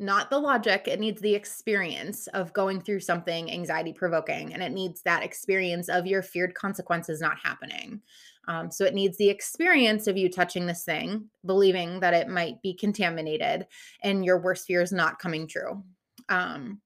not 0.00 0.30
the 0.30 0.38
logic. 0.38 0.88
It 0.88 0.98
needs 0.98 1.20
the 1.20 1.34
experience 1.34 2.26
of 2.28 2.52
going 2.52 2.80
through 2.80 3.00
something 3.00 3.50
anxiety 3.50 3.92
provoking, 3.92 4.54
and 4.54 4.62
it 4.62 4.72
needs 4.72 5.02
that 5.02 5.22
experience 5.22 5.88
of 5.88 6.06
your 6.06 6.22
feared 6.22 6.54
consequences 6.54 7.20
not 7.20 7.38
happening. 7.38 8.00
Um, 8.48 8.70
so 8.70 8.84
it 8.84 8.94
needs 8.94 9.18
the 9.18 9.28
experience 9.28 10.06
of 10.06 10.16
you 10.16 10.30
touching 10.30 10.66
this 10.66 10.84
thing, 10.84 11.28
believing 11.44 12.00
that 12.00 12.14
it 12.14 12.28
might 12.28 12.60
be 12.62 12.74
contaminated, 12.74 13.66
and 14.02 14.24
your 14.24 14.40
worst 14.40 14.66
fears 14.66 14.90
not 14.90 15.18
coming 15.18 15.46
true. 15.46 15.84
Um, 16.28 16.80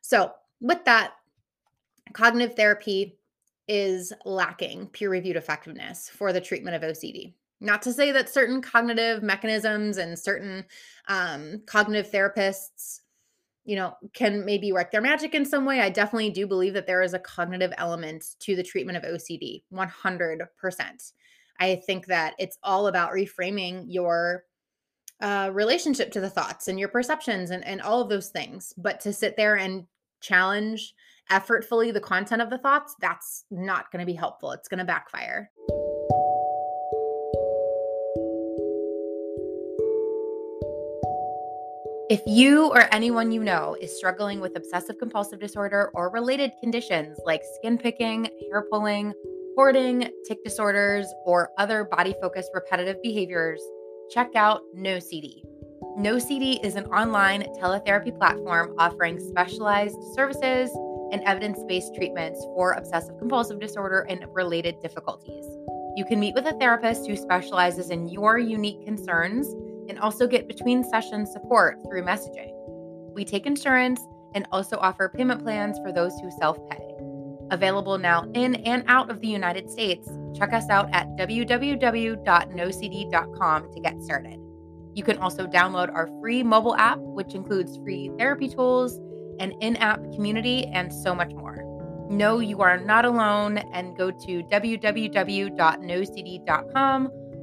so, 0.00 0.32
with 0.60 0.84
that, 0.86 1.12
cognitive 2.12 2.56
therapy 2.56 3.18
is 3.68 4.12
lacking 4.24 4.86
peer 4.86 5.10
reviewed 5.10 5.36
effectiveness 5.36 6.08
for 6.08 6.32
the 6.32 6.40
treatment 6.40 6.76
of 6.76 6.82
OCD. 6.82 7.34
Not 7.60 7.82
to 7.82 7.92
say 7.92 8.12
that 8.12 8.28
certain 8.28 8.60
cognitive 8.60 9.22
mechanisms 9.22 9.96
and 9.96 10.18
certain 10.18 10.64
um, 11.08 11.62
cognitive 11.66 12.10
therapists, 12.10 13.00
you 13.64 13.76
know, 13.76 13.94
can 14.12 14.44
maybe 14.44 14.72
work 14.72 14.90
their 14.90 15.00
magic 15.00 15.34
in 15.34 15.44
some 15.44 15.64
way. 15.64 15.80
I 15.80 15.88
definitely 15.88 16.30
do 16.30 16.46
believe 16.46 16.74
that 16.74 16.86
there 16.86 17.02
is 17.02 17.14
a 17.14 17.18
cognitive 17.18 17.72
element 17.78 18.24
to 18.40 18.56
the 18.56 18.62
treatment 18.62 18.98
of 18.98 19.04
OCD, 19.04 19.62
100%. 19.72 21.12
I 21.58 21.76
think 21.76 22.06
that 22.06 22.34
it's 22.38 22.58
all 22.62 22.86
about 22.86 23.12
reframing 23.12 23.86
your 23.88 24.44
uh, 25.20 25.50
relationship 25.52 26.12
to 26.12 26.20
the 26.20 26.30
thoughts 26.30 26.68
and 26.68 26.78
your 26.78 26.88
perceptions 26.88 27.50
and, 27.50 27.64
and 27.64 27.80
all 27.80 28.02
of 28.02 28.08
those 28.08 28.28
things. 28.28 28.74
But 28.76 29.00
to 29.00 29.12
sit 29.12 29.36
there 29.36 29.56
and 29.56 29.86
challenge 30.20 30.94
effortfully 31.30 31.92
the 31.92 32.00
content 32.00 32.42
of 32.42 32.50
the 32.50 32.58
thoughts, 32.58 32.94
that's 33.00 33.44
not 33.50 33.90
going 33.90 34.00
to 34.00 34.06
be 34.06 34.14
helpful. 34.14 34.52
It's 34.52 34.68
going 34.68 34.78
to 34.78 34.84
backfire. 34.84 35.50
If 42.08 42.22
you 42.24 42.68
or 42.68 42.86
anyone 42.94 43.32
you 43.32 43.42
know 43.42 43.76
is 43.80 43.96
struggling 43.98 44.38
with 44.38 44.56
obsessive 44.56 44.96
compulsive 44.96 45.40
disorder 45.40 45.90
or 45.92 46.08
related 46.08 46.52
conditions 46.60 47.18
like 47.26 47.42
skin 47.56 47.78
picking, 47.78 48.28
hair 48.48 48.64
pulling, 48.70 49.12
hoarding, 49.56 50.08
tic 50.24 50.44
disorders, 50.44 51.12
or 51.24 51.50
other 51.58 51.82
body 51.82 52.14
focused 52.22 52.52
repetitive 52.54 53.02
behaviors, 53.02 53.60
check 54.08 54.36
out 54.36 54.60
NoCD. 54.76 55.42
NoCD 55.98 56.64
is 56.64 56.76
an 56.76 56.86
online 56.86 57.42
teletherapy 57.58 58.16
platform 58.16 58.76
offering 58.78 59.18
specialized 59.18 59.96
services 60.14 60.70
and 61.10 61.24
evidence 61.24 61.58
based 61.66 61.92
treatments 61.96 62.40
for 62.54 62.74
obsessive 62.74 63.18
compulsive 63.18 63.58
disorder 63.58 64.06
and 64.08 64.24
related 64.32 64.78
difficulties. 64.80 65.44
You 65.96 66.04
can 66.06 66.20
meet 66.20 66.36
with 66.36 66.46
a 66.46 66.56
therapist 66.60 67.08
who 67.08 67.16
specializes 67.16 67.90
in 67.90 68.06
your 68.06 68.38
unique 68.38 68.84
concerns 68.84 69.48
and 69.88 69.98
also 69.98 70.26
get 70.26 70.48
between 70.48 70.84
session 70.84 71.26
support 71.26 71.78
through 71.86 72.02
messaging. 72.02 72.52
We 73.14 73.24
take 73.24 73.46
insurance 73.46 74.00
and 74.34 74.46
also 74.52 74.76
offer 74.78 75.08
payment 75.08 75.42
plans 75.42 75.78
for 75.78 75.92
those 75.92 76.12
who 76.20 76.30
self 76.38 76.58
pay. 76.70 76.94
Available 77.50 77.96
now 77.98 78.24
in 78.34 78.56
and 78.56 78.84
out 78.88 79.10
of 79.10 79.20
the 79.20 79.28
United 79.28 79.70
States, 79.70 80.08
check 80.36 80.52
us 80.52 80.68
out 80.68 80.88
at 80.92 81.08
www.nocd.com 81.16 81.72
to 83.72 83.80
get 83.80 84.02
started. 84.02 84.40
You 84.94 85.04
can 85.04 85.18
also 85.18 85.46
download 85.46 85.94
our 85.94 86.08
free 86.20 86.42
mobile 86.42 86.74
app, 86.76 86.98
which 86.98 87.34
includes 87.34 87.76
free 87.78 88.10
therapy 88.18 88.48
tools 88.48 89.00
an 89.40 89.52
in 89.60 89.76
app 89.76 90.00
community, 90.14 90.66
and 90.66 90.92
so 90.92 91.14
much 91.14 91.32
more. 91.34 91.62
Know 92.10 92.40
you 92.40 92.60
are 92.62 92.78
not 92.78 93.04
alone 93.04 93.58
and 93.58 93.96
go 93.96 94.10
to 94.10 94.42
www.nocd.com 94.44 95.12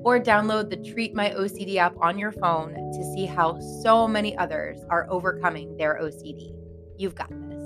or 0.04 0.20
download 0.20 0.70
the 0.70 0.78
Treat 0.78 1.16
My 1.16 1.30
OCD 1.32 1.78
app 1.78 1.96
on 1.98 2.18
your 2.18 2.32
phone 2.32 2.74
to 2.74 3.04
see 3.16 3.26
how 3.26 3.60
so 3.82 4.08
many 4.08 4.38
others 4.38 4.80
are 4.90 5.08
overcoming 5.10 5.78
their 5.78 6.00
OCD. 6.02 6.54
You've 6.98 7.16
got 7.16 7.30
this. 7.30 7.64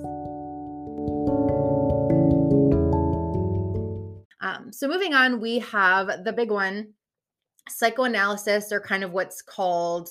Um, 4.40 4.72
so, 4.72 4.88
moving 4.88 5.14
on, 5.14 5.42
we 5.42 5.60
have 5.60 6.24
the 6.24 6.34
big 6.34 6.52
one 6.52 6.94
psychoanalysis, 7.70 8.72
or 8.72 8.80
kind 8.80 9.04
of 9.04 9.12
what's 9.12 9.42
called 9.42 10.10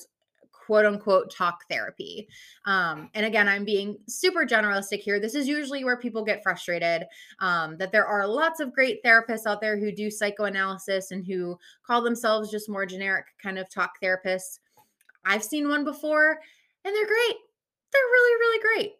quote 0.67 0.85
unquote 0.85 1.33
talk 1.33 1.61
therapy. 1.71 2.29
Um, 2.65 3.09
and 3.15 3.25
again, 3.25 3.47
I'm 3.47 3.65
being 3.65 3.97
super 4.09 4.45
generalistic 4.45 4.99
here. 4.99 5.21
This 5.21 5.37
is 5.37 5.47
usually 5.47 5.85
where 5.85 5.97
people 5.97 6.25
get 6.25 6.43
frustrated 6.43 7.07
um, 7.39 7.77
that 7.79 7.93
there 7.93 8.07
are 8.07 8.27
lots 8.27 8.59
of 8.59 8.73
great 8.73 9.03
therapists 9.05 9.47
out 9.47 9.61
there 9.61 9.79
who 9.79 9.93
do 9.93 10.11
psychoanalysis 10.11 11.13
and 11.13 11.25
who 11.25 11.57
call 11.87 12.03
themselves 12.03 12.51
just 12.51 12.69
more 12.69 12.85
generic 12.85 13.27
kind 13.41 13.59
of 13.59 13.71
talk 13.71 13.93
therapists. 14.03 14.59
I've 15.25 15.45
seen 15.45 15.69
one 15.69 15.85
before 15.85 16.39
and 16.85 16.95
they're 16.95 17.07
great. 17.07 17.37
They're 17.93 18.03
really, 18.03 18.41
really 18.41 18.63
great. 18.63 18.93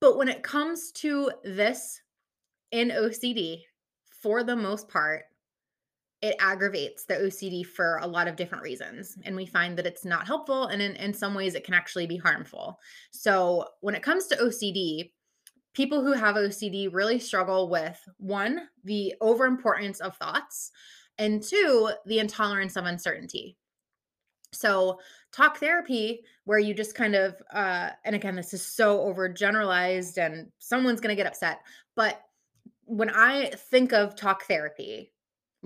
But 0.00 0.18
when 0.18 0.28
it 0.28 0.42
comes 0.42 0.90
to 0.92 1.30
this 1.44 2.00
in 2.72 2.90
OCD, 2.90 3.62
for 4.20 4.42
the 4.42 4.56
most 4.56 4.88
part, 4.88 5.24
it 6.26 6.36
aggravates 6.40 7.04
the 7.04 7.14
OCD 7.14 7.64
for 7.64 7.98
a 8.02 8.06
lot 8.06 8.28
of 8.28 8.36
different 8.36 8.64
reasons. 8.64 9.16
And 9.24 9.36
we 9.36 9.46
find 9.46 9.78
that 9.78 9.86
it's 9.86 10.04
not 10.04 10.26
helpful. 10.26 10.66
And 10.66 10.82
in, 10.82 10.96
in 10.96 11.14
some 11.14 11.34
ways, 11.34 11.54
it 11.54 11.64
can 11.64 11.74
actually 11.74 12.06
be 12.06 12.16
harmful. 12.16 12.80
So, 13.10 13.68
when 13.80 13.94
it 13.94 14.02
comes 14.02 14.26
to 14.26 14.36
OCD, 14.36 15.12
people 15.74 16.02
who 16.02 16.12
have 16.12 16.36
OCD 16.36 16.92
really 16.92 17.18
struggle 17.18 17.68
with 17.68 17.98
one, 18.18 18.68
the 18.84 19.14
overimportance 19.22 20.00
of 20.00 20.16
thoughts, 20.16 20.72
and 21.18 21.42
two, 21.42 21.90
the 22.06 22.18
intolerance 22.18 22.76
of 22.76 22.84
uncertainty. 22.84 23.56
So, 24.52 24.98
talk 25.32 25.58
therapy, 25.58 26.22
where 26.44 26.58
you 26.58 26.74
just 26.74 26.94
kind 26.94 27.14
of, 27.14 27.40
uh, 27.52 27.90
and 28.04 28.16
again, 28.16 28.36
this 28.36 28.54
is 28.54 28.66
so 28.66 28.98
overgeneralized 28.98 30.18
and 30.18 30.50
someone's 30.58 31.00
going 31.00 31.14
to 31.14 31.20
get 31.22 31.26
upset, 31.26 31.60
but 31.94 32.20
when 32.86 33.10
I 33.10 33.50
think 33.70 33.92
of 33.92 34.14
talk 34.14 34.44
therapy, 34.44 35.12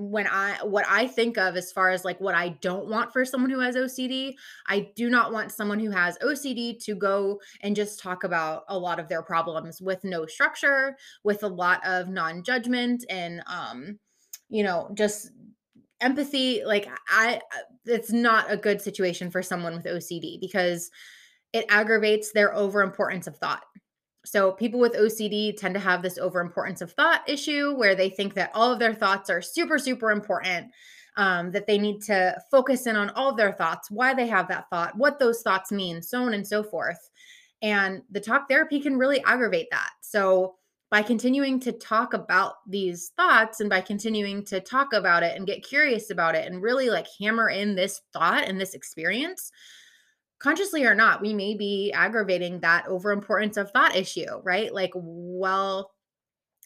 when 0.01 0.27
I 0.27 0.57
what 0.63 0.87
I 0.89 1.07
think 1.07 1.37
of 1.37 1.57
as 1.57 1.71
far 1.71 1.91
as 1.91 2.05
like 2.05 2.21
what 2.21 2.35
I 2.35 2.51
don't 2.61 2.89
want 2.89 3.13
for 3.13 3.25
someone 3.25 3.51
who 3.51 3.61
has 3.61 3.77
OCD, 3.77 4.35
I 4.67 4.91
do 4.97 5.11
not 5.11 5.33
want 5.33 5.53
someone 5.53 5.79
who 5.79 5.91
has 5.91 6.17
OCD 6.19 6.83
to 6.85 6.95
go 6.95 7.41
and 7.61 7.77
just 7.77 8.01
talk 8.01 8.25
about 8.25 8.65
a 8.69 8.79
lot 8.79 8.99
of 8.99 9.09
their 9.09 9.23
problems 9.23 9.81
with 9.81 10.03
no 10.03 10.25
structure, 10.25 10.97
with 11.23 11.43
a 11.43 11.49
lot 11.49 11.87
of 11.87 12.09
non-judgment 12.09 13.05
and 13.11 13.43
um 13.47 13.99
you 14.49 14.65
know, 14.65 14.91
just 14.95 15.31
empathy 16.01 16.63
like 16.65 16.89
I 17.09 17.41
it's 17.85 18.11
not 18.11 18.51
a 18.51 18.57
good 18.57 18.81
situation 18.81 19.31
for 19.31 19.43
someone 19.43 19.75
with 19.75 19.85
OCD 19.85 20.41
because 20.41 20.91
it 21.53 21.67
aggravates 21.69 22.33
their 22.33 22.55
overimportance 22.55 23.27
of 23.27 23.37
thought. 23.37 23.65
So, 24.25 24.53
people 24.53 24.81
with 24.81 24.95
OCD 24.95 25.57
tend 25.57 25.75
to 25.75 25.81
have 25.81 26.03
this 26.03 26.19
overimportance 26.19 26.83
of 26.83 26.93
thought 26.93 27.29
issue 27.29 27.75
where 27.75 27.95
they 27.95 28.11
think 28.11 28.35
that 28.35 28.51
all 28.55 28.73
of 28.73 28.79
their 28.79 28.95
thoughts 28.95 29.31
are 29.31 29.41
super, 29.41 29.79
super 29.79 30.11
important, 30.11 30.71
um, 31.17 31.53
that 31.53 31.67
they 31.67 31.79
need 31.79 32.03
to 32.03 32.39
focus 32.51 32.87
in 32.87 32.97
on 32.97 33.11
all 33.11 33.31
of 33.31 33.37
their 33.37 33.53
thoughts, 33.53 33.91
why 33.91 34.13
they 34.13 34.27
have 34.27 34.49
that 34.49 34.69
thought, 34.69 34.97
what 34.97 35.19
those 35.19 35.43
thoughts 35.43 35.73
mean, 35.73 36.03
so 36.03 36.23
on 36.23 36.35
and 36.35 36.47
so 36.47 36.63
forth. 36.63 37.11
And 37.63 38.03
the 38.11 38.21
talk 38.21 38.49
therapy 38.49 38.81
can 38.81 38.99
really 38.99 39.23
aggravate 39.25 39.69
that. 39.71 39.91
So, 40.03 40.57
by 40.91 41.03
continuing 41.03 41.61
to 41.61 41.73
talk 41.73 42.15
about 42.15 42.55
these 42.67 43.13
thoughts 43.17 43.61
and 43.61 43.71
by 43.71 43.81
continuing 43.81 44.45
to 44.47 44.61
talk 44.61 44.93
about 44.93 45.23
it 45.23 45.37
and 45.37 45.47
get 45.47 45.63
curious 45.63 46.11
about 46.11 46.35
it 46.35 46.51
and 46.51 46.61
really 46.61 46.91
like 46.91 47.07
hammer 47.21 47.49
in 47.49 47.77
this 47.77 48.01
thought 48.13 48.45
and 48.45 48.61
this 48.61 48.75
experience, 48.75 49.53
consciously 50.41 50.85
or 50.85 50.95
not, 50.95 51.21
we 51.21 51.33
may 51.33 51.55
be 51.55 51.93
aggravating 51.93 52.61
that 52.61 52.87
overimportance 52.87 53.57
of 53.57 53.71
thought 53.71 53.95
issue, 53.95 54.41
right? 54.43 54.75
Like, 54.75 54.93
well, 54.95 55.93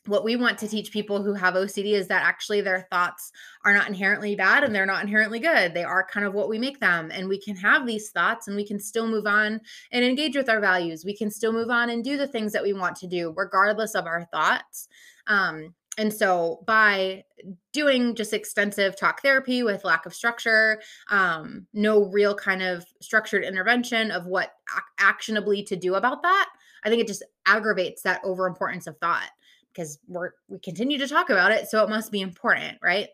what 0.07 0.25
we 0.25 0.37
want 0.37 0.59
to 0.59 0.69
teach 0.69 0.93
people 0.93 1.23
who 1.23 1.33
have 1.33 1.55
OCD 1.55 1.93
is 1.93 2.09
that 2.09 2.23
actually 2.23 2.61
their 2.61 2.87
thoughts 2.91 3.33
are 3.65 3.73
not 3.73 3.89
inherently 3.89 4.37
bad 4.37 4.63
and 4.63 4.75
they're 4.75 4.85
not 4.85 5.03
inherently 5.03 5.39
good. 5.39 5.73
They 5.73 5.85
are 5.85 6.07
kind 6.07 6.27
of 6.27 6.35
what 6.35 6.49
we 6.49 6.59
make 6.59 6.79
them. 6.79 7.11
And 7.11 7.29
we 7.29 7.41
can 7.41 7.57
have 7.57 7.87
these 7.87 8.11
thoughts 8.11 8.47
and 8.47 8.57
we 8.57 8.67
can 8.67 8.79
still 8.79 9.07
move 9.07 9.27
on 9.27 9.61
and 9.93 10.05
engage 10.05 10.37
with 10.37 10.51
our 10.51 10.61
values. 10.61 11.05
We 11.05 11.17
can 11.17 11.31
still 11.31 11.53
move 11.53 11.71
on 11.71 11.89
and 11.89 12.05
do 12.05 12.19
the 12.19 12.27
things 12.27 12.53
that 12.53 12.63
we 12.63 12.75
want 12.75 12.97
to 12.97 13.07
do, 13.07 13.33
regardless 13.35 13.95
of 13.95 14.07
our 14.07 14.27
thoughts. 14.27 14.89
Um, 15.27 15.75
and 15.99 16.13
so 16.13 16.63
by 16.67 17.25
doing 17.73 18.15
just 18.15 18.33
extensive 18.33 18.97
talk 18.97 19.23
therapy 19.23 19.63
with 19.63 19.85
lack 19.85 20.07
of 20.07 20.15
structure, 20.15 20.81
um, 21.11 21.67
no 21.73 22.05
real 22.05 22.35
kind 22.35 22.63
of 22.63 22.85
structured 23.01 23.45
intervention 23.45 24.11
of 24.11 24.27
what 24.27 24.53
ac- 24.73 24.83
actionably 24.99 25.63
to 25.65 25.77
do 25.77 25.95
about 25.95 26.23
that, 26.23 26.49
I 26.85 26.89
think 26.89 27.01
it 27.01 27.07
just 27.07 27.25
aggravates 27.47 28.03
that 28.03 28.23
overimportance 28.25 28.87
of 28.87 28.99
thought 28.99 29.31
because 29.73 29.99
we're 30.07 30.31
we 30.49 30.59
continue 30.59 30.99
to 30.99 31.09
talk 31.09 31.31
about 31.31 31.51
it 31.51 31.69
so 31.69 31.83
it 31.83 31.91
must 31.91 32.13
be 32.13 32.21
important 32.21 32.79
right? 32.83 33.09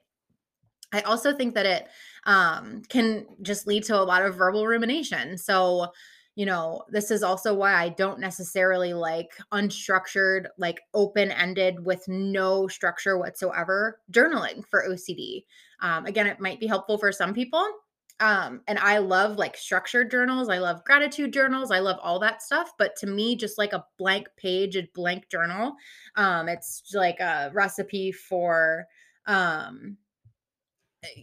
I 0.93 1.03
also 1.03 1.35
think 1.35 1.55
that 1.55 1.67
it 1.67 1.87
um, 2.25 2.83
can 2.89 3.27
just 3.43 3.67
lead 3.67 3.85
to 3.85 4.01
a 4.01 4.03
lot 4.03 4.23
of 4.23 4.35
verbal 4.35 4.67
rumination. 4.67 5.39
So 5.39 5.93
you 6.41 6.47
know 6.47 6.83
this 6.89 7.11
is 7.11 7.23
also 7.23 7.53
why 7.53 7.75
i 7.75 7.91
don't 7.91 8.19
necessarily 8.19 8.95
like 8.95 9.37
unstructured 9.53 10.47
like 10.57 10.81
open 10.95 11.31
ended 11.31 11.85
with 11.85 12.03
no 12.09 12.67
structure 12.67 13.19
whatsoever 13.19 14.01
journaling 14.11 14.65
for 14.71 14.89
ocd 14.89 15.45
um, 15.83 16.07
again 16.07 16.27
it 16.27 16.41
might 16.41 16.59
be 16.59 16.67
helpful 16.67 16.97
for 16.97 17.13
some 17.13 17.35
people 17.35 17.63
um, 18.21 18.61
and 18.69 18.79
I 18.79 18.99
love 18.99 19.39
like 19.39 19.57
structured 19.57 20.11
journals. 20.11 20.51
I 20.51 20.59
love 20.59 20.85
gratitude 20.85 21.33
journals. 21.33 21.71
I 21.71 21.79
love 21.79 21.97
all 22.03 22.19
that 22.19 22.43
stuff. 22.43 22.71
But 22.77 22.95
to 22.97 23.07
me, 23.07 23.35
just 23.35 23.57
like 23.57 23.73
a 23.73 23.87
blank 23.97 24.29
page, 24.37 24.77
a 24.77 24.87
blank 24.95 25.31
journal, 25.31 25.73
um, 26.17 26.47
it's 26.47 26.83
like 26.93 27.19
a 27.21 27.51
recipe 27.55 28.13
for 28.13 28.85
um, 29.27 29.97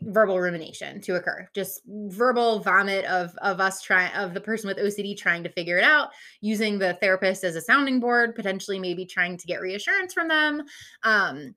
verbal 0.02 0.40
rumination 0.40 1.00
to 1.00 1.16
occur 1.16 1.48
just 1.54 1.82
verbal 1.86 2.60
vomit 2.60 3.06
of 3.06 3.36
of 3.44 3.60
us 3.60 3.82
trying 3.82 4.12
of 4.14 4.34
the 4.34 4.42
person 4.42 4.68
with 4.68 4.78
ocd 4.78 5.16
trying 5.18 5.44
to 5.44 5.52
figure 5.52 5.78
it 5.78 5.84
out 5.84 6.10
using 6.42 6.80
the 6.80 6.96
therapist 6.96 7.44
as 7.44 7.56
a 7.56 7.62
sounding 7.62 8.00
board 8.00 8.34
potentially 8.34 8.80
maybe 8.80 9.06
trying 9.06 9.38
to 9.38 9.46
get 9.46 9.62
reassurance 9.62 10.14
from 10.14 10.28
them 10.28 10.64
um 11.04 11.54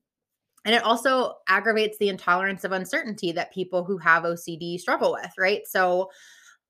and 0.65 0.75
it 0.75 0.85
also 0.85 1.37
aggravates 1.49 1.99
the 1.99 2.09
intolerance 2.09 2.65
of 2.65 2.73
uncertainty 2.73 3.33
that 3.33 3.53
people 3.53 3.85
who 3.85 3.97
have 3.99 4.25
OCD 4.25 4.79
struggle 4.79 5.13
with, 5.13 5.33
right? 5.39 5.63
So, 5.67 6.11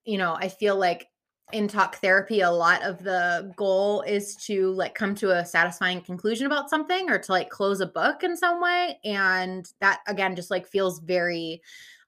you 0.04 0.16
know, 0.16 0.34
I 0.34 0.48
feel 0.48 0.76
like 0.76 1.06
in 1.52 1.68
talk 1.68 1.96
therapy 1.96 2.40
a 2.40 2.50
lot 2.50 2.82
of 2.82 3.02
the 3.02 3.52
goal 3.56 4.02
is 4.02 4.36
to 4.36 4.70
like 4.72 4.94
come 4.94 5.14
to 5.14 5.30
a 5.30 5.44
satisfying 5.44 6.00
conclusion 6.00 6.46
about 6.46 6.70
something 6.70 7.10
or 7.10 7.18
to 7.18 7.32
like 7.32 7.50
close 7.50 7.80
a 7.80 7.86
book 7.86 8.22
in 8.22 8.36
some 8.36 8.60
way 8.60 8.98
and 9.04 9.72
that 9.80 10.00
again 10.06 10.36
just 10.36 10.50
like 10.50 10.66
feels 10.66 11.00
very 11.00 11.60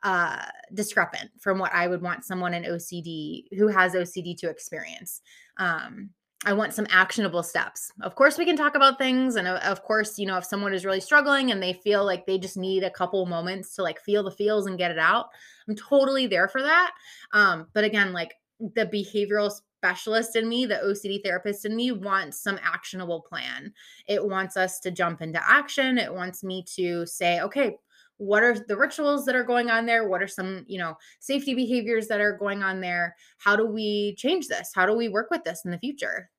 uh 0.03 0.45
discrepant 0.75 1.31
from 1.39 1.59
what 1.59 1.73
I 1.73 1.87
would 1.87 2.03
want 2.03 2.25
someone 2.25 2.55
in 2.55 2.65
OCD 2.65 3.45
who 3.57 3.69
has 3.69 3.95
OCD 3.95 4.37
to 4.39 4.51
experience. 4.51 5.21
Um 5.59 6.11
I 6.45 6.53
want 6.55 6.75
some 6.75 6.89
actionable 6.91 7.43
steps. 7.45 7.93
Of 8.01 8.17
course, 8.17 8.37
we 8.37 8.45
can 8.45 8.57
talk 8.57 8.75
about 8.75 8.99
things. 8.99 9.37
And 9.37 9.47
uh, 9.47 9.61
of 9.63 9.83
course, 9.85 10.19
you 10.19 10.27
know, 10.27 10.37
if 10.39 10.45
someone 10.45 10.75
is 10.75 10.85
really 10.85 11.01
struggling 11.01 11.53
and 11.53 11.63
they 11.63 11.73
feel 11.73 12.05
like 12.05 12.27
they 12.27 12.37
just 12.37 12.57
need 12.57 12.83
a 12.83 12.91
couple 12.91 13.25
moments 13.27 13.77
to 13.77 13.83
like 13.83 14.01
feel 14.01 14.25
the 14.25 14.31
feels 14.31 14.67
and 14.67 14.77
get 14.79 14.91
it 14.91 14.99
out, 14.99 15.27
I'm 15.69 15.77
totally 15.77 16.27
there 16.27 16.49
for 16.49 16.63
that. 16.63 16.93
Um, 17.33 17.69
but 17.75 17.85
again, 17.85 18.13
like 18.13 18.35
the 18.75 18.87
behavioral 18.87 19.53
specialist 19.83 20.37
in 20.37 20.49
me, 20.49 20.65
the 20.65 20.81
OCD 20.85 21.23
therapist 21.23 21.65
in 21.65 21.75
me 21.75 21.91
wants 21.91 22.41
some 22.41 22.59
actionable 22.63 23.21
plan. 23.21 23.73
It 24.07 24.25
wants 24.25 24.57
us 24.57 24.79
to 24.81 24.91
jump 24.91 25.21
into 25.23 25.41
action. 25.43 25.99
It 25.99 26.13
wants 26.13 26.45
me 26.45 26.65
to 26.77 27.05
say, 27.07 27.41
okay, 27.41 27.77
what 28.19 28.45
are 28.45 28.57
the 28.57 28.77
rituals 28.77 29.25
that 29.27 29.35
are 29.35 29.43
going 29.43 29.71
on 29.71 29.85
there? 29.85 30.09
What 30.09 30.23
are 30.23 30.29
some 30.29 30.65
you 30.69 30.79
know 30.79 30.97
safety 31.19 31.55
behaviors 31.55 32.07
that 32.09 32.21
are 32.21 32.37
going 32.37 32.63
on 32.63 32.81
there? 32.81 33.17
How 33.39 33.57
do 33.57 33.67
we 33.67 34.15
change 34.17 34.47
this? 34.47 34.71
How 34.75 34.87
do 34.87 34.95
we 34.95 35.09
work 35.09 35.29
with 35.31 35.43
this 35.43 35.65
in 35.65 35.73
the 35.73 35.79
future? 35.79 36.31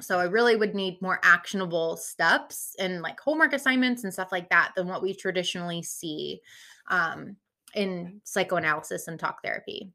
So 0.00 0.18
i 0.18 0.24
really 0.24 0.56
would 0.56 0.74
need 0.74 1.00
more 1.02 1.20
actionable 1.22 1.96
steps 1.96 2.74
and 2.78 3.02
like 3.02 3.20
homework 3.20 3.52
assignments 3.52 4.02
and 4.02 4.12
stuff 4.12 4.32
like 4.32 4.48
that 4.48 4.72
than 4.74 4.88
what 4.88 5.02
we 5.02 5.14
traditionally 5.14 5.82
see 5.82 6.40
um, 6.90 7.36
in 7.74 8.20
psychoanalysis 8.24 9.08
and 9.08 9.20
talk 9.20 9.42
therapy 9.44 9.92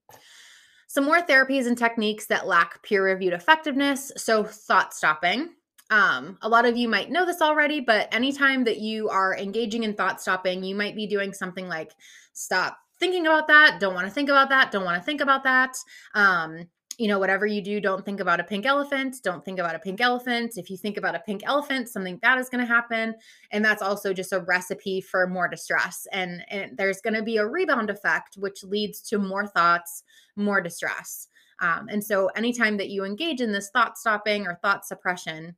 some 0.96 1.04
more 1.04 1.20
therapies 1.20 1.68
and 1.68 1.78
techniques 1.78 2.26
that 2.28 2.48
lack 2.48 2.82
peer 2.82 3.04
reviewed 3.04 3.34
effectiveness 3.34 4.14
so 4.16 4.46
thought 4.46 4.94
stopping 4.94 5.50
um, 5.90 6.38
a 6.42 6.50
lot 6.50 6.66
of 6.66 6.76
you 6.76 6.88
might 6.88 7.12
know 7.12 7.28
this 7.28 7.44
already, 7.44 7.80
but 7.80 8.12
anytime 8.12 8.64
that 8.64 8.80
you 8.80 9.08
are 9.10 9.38
engaging 9.38 9.84
in 9.84 9.94
thought 9.94 10.20
stopping, 10.20 10.64
you 10.64 10.74
might 10.74 10.96
be 10.96 11.06
doing 11.06 11.32
something 11.32 11.68
like 11.68 11.94
stop 12.34 12.80
thinking 13.00 13.28
about 13.28 13.48
that, 13.48 13.80
don't 13.80 13.94
want 13.94 14.08
to 14.08 14.14
think 14.14 14.30
about 14.30 14.50
that, 14.50 14.72
don't 14.72 14.84
want 14.84 14.98
to 14.98 15.06
think 15.06 15.22
about 15.22 15.44
that. 15.44 15.78
Um, 16.16 16.68
you 16.98 17.08
know, 17.08 17.20
whatever 17.20 17.46
you 17.46 17.62
do, 17.62 17.82
don't 17.82 18.06
think 18.06 18.20
about 18.20 18.40
a 18.40 18.44
pink 18.44 18.66
elephant. 18.66 19.18
Don't 19.24 19.44
think 19.44 19.60
about 19.60 19.76
a 19.76 19.80
pink 19.80 20.00
elephant. 20.00 20.54
If 20.58 20.70
you 20.70 20.78
think 20.78 20.98
about 20.98 21.16
a 21.16 21.20
pink 21.20 21.42
elephant, 21.46 21.90
something 21.90 22.18
bad 22.18 22.40
is 22.40 22.50
going 22.50 22.66
to 22.66 22.74
happen. 22.74 23.16
And 23.52 23.64
that's 23.64 23.82
also 23.82 24.14
just 24.14 24.34
a 24.34 24.40
recipe 24.40 25.02
for 25.02 25.28
more 25.28 25.48
distress. 25.48 26.08
And, 26.12 26.46
and 26.50 26.78
there's 26.78 27.02
going 27.02 27.16
to 27.16 27.22
be 27.22 27.38
a 27.38 27.46
rebound 27.46 27.90
effect, 27.90 28.36
which 28.38 28.64
leads 28.64 29.02
to 29.10 29.18
more 29.18 29.46
thoughts, 29.46 30.04
more 30.36 30.62
distress. 30.62 31.28
Um, 31.60 31.88
and 31.90 32.04
so, 32.04 32.28
anytime 32.36 32.78
that 32.78 32.90
you 32.90 33.06
engage 33.06 33.40
in 33.40 33.52
this 33.52 33.70
thought 33.70 33.98
stopping 33.98 34.46
or 34.46 34.60
thought 34.62 34.86
suppression, 34.86 35.56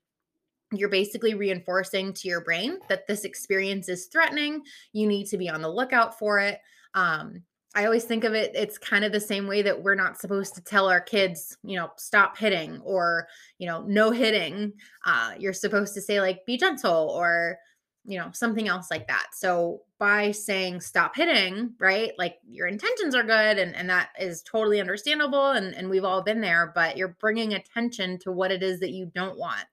you're 0.71 0.89
basically 0.89 1.33
reinforcing 1.33 2.13
to 2.13 2.27
your 2.27 2.41
brain 2.41 2.77
that 2.89 3.07
this 3.07 3.23
experience 3.23 3.89
is 3.89 4.07
threatening. 4.07 4.61
You 4.93 5.07
need 5.07 5.25
to 5.27 5.37
be 5.37 5.49
on 5.49 5.61
the 5.61 5.69
lookout 5.69 6.19
for 6.19 6.39
it. 6.39 6.59
Um, 6.93 7.43
I 7.77 7.85
always 7.85 8.05
think 8.05 8.23
of 8.23 8.33
it, 8.33 8.53
it's 8.55 8.79
kind 8.79 9.05
of 9.05 9.11
the 9.11 9.19
same 9.19 9.45
way 9.45 9.61
that 9.61 9.83
we're 9.83 9.93
not 9.93 10.19
supposed 10.19 10.55
to 10.55 10.63
tell 10.63 10.89
our 10.89 10.99
kids, 10.99 11.59
you 11.63 11.77
know, 11.77 11.91
stop 11.95 12.35
hitting 12.35 12.81
or, 12.83 13.27
you 13.59 13.67
know, 13.67 13.83
no 13.83 14.09
hitting. 14.09 14.73
Uh, 15.05 15.35
you're 15.37 15.53
supposed 15.53 15.93
to 15.93 16.01
say, 16.01 16.19
like, 16.19 16.43
be 16.47 16.57
gentle 16.57 17.11
or, 17.15 17.59
you 18.03 18.17
know, 18.17 18.31
something 18.33 18.67
else 18.67 18.89
like 18.89 19.07
that. 19.09 19.27
So 19.33 19.83
by 19.99 20.31
saying 20.31 20.81
stop 20.81 21.15
hitting, 21.15 21.75
right? 21.79 22.13
Like 22.17 22.37
your 22.49 22.65
intentions 22.65 23.13
are 23.13 23.21
good 23.21 23.59
and, 23.59 23.75
and 23.75 23.87
that 23.91 24.09
is 24.19 24.41
totally 24.41 24.79
understandable. 24.79 25.51
And, 25.51 25.75
and 25.75 25.87
we've 25.87 26.03
all 26.03 26.23
been 26.23 26.41
there, 26.41 26.71
but 26.73 26.97
you're 26.97 27.15
bringing 27.19 27.53
attention 27.53 28.17
to 28.21 28.31
what 28.31 28.51
it 28.51 28.63
is 28.63 28.79
that 28.79 28.91
you 28.91 29.11
don't 29.13 29.37
want. 29.37 29.65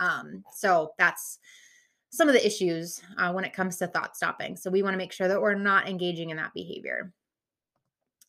Um, 0.00 0.42
so 0.52 0.94
that's 0.98 1.38
some 2.10 2.26
of 2.26 2.34
the 2.34 2.44
issues 2.44 3.00
uh, 3.18 3.32
when 3.32 3.44
it 3.44 3.52
comes 3.52 3.76
to 3.76 3.86
thought 3.86 4.16
stopping. 4.16 4.56
So 4.56 4.68
we 4.68 4.82
want 4.82 4.94
to 4.94 4.98
make 4.98 5.12
sure 5.12 5.28
that 5.28 5.40
we're 5.40 5.54
not 5.54 5.88
engaging 5.88 6.30
in 6.30 6.38
that 6.38 6.52
behavior. 6.52 7.12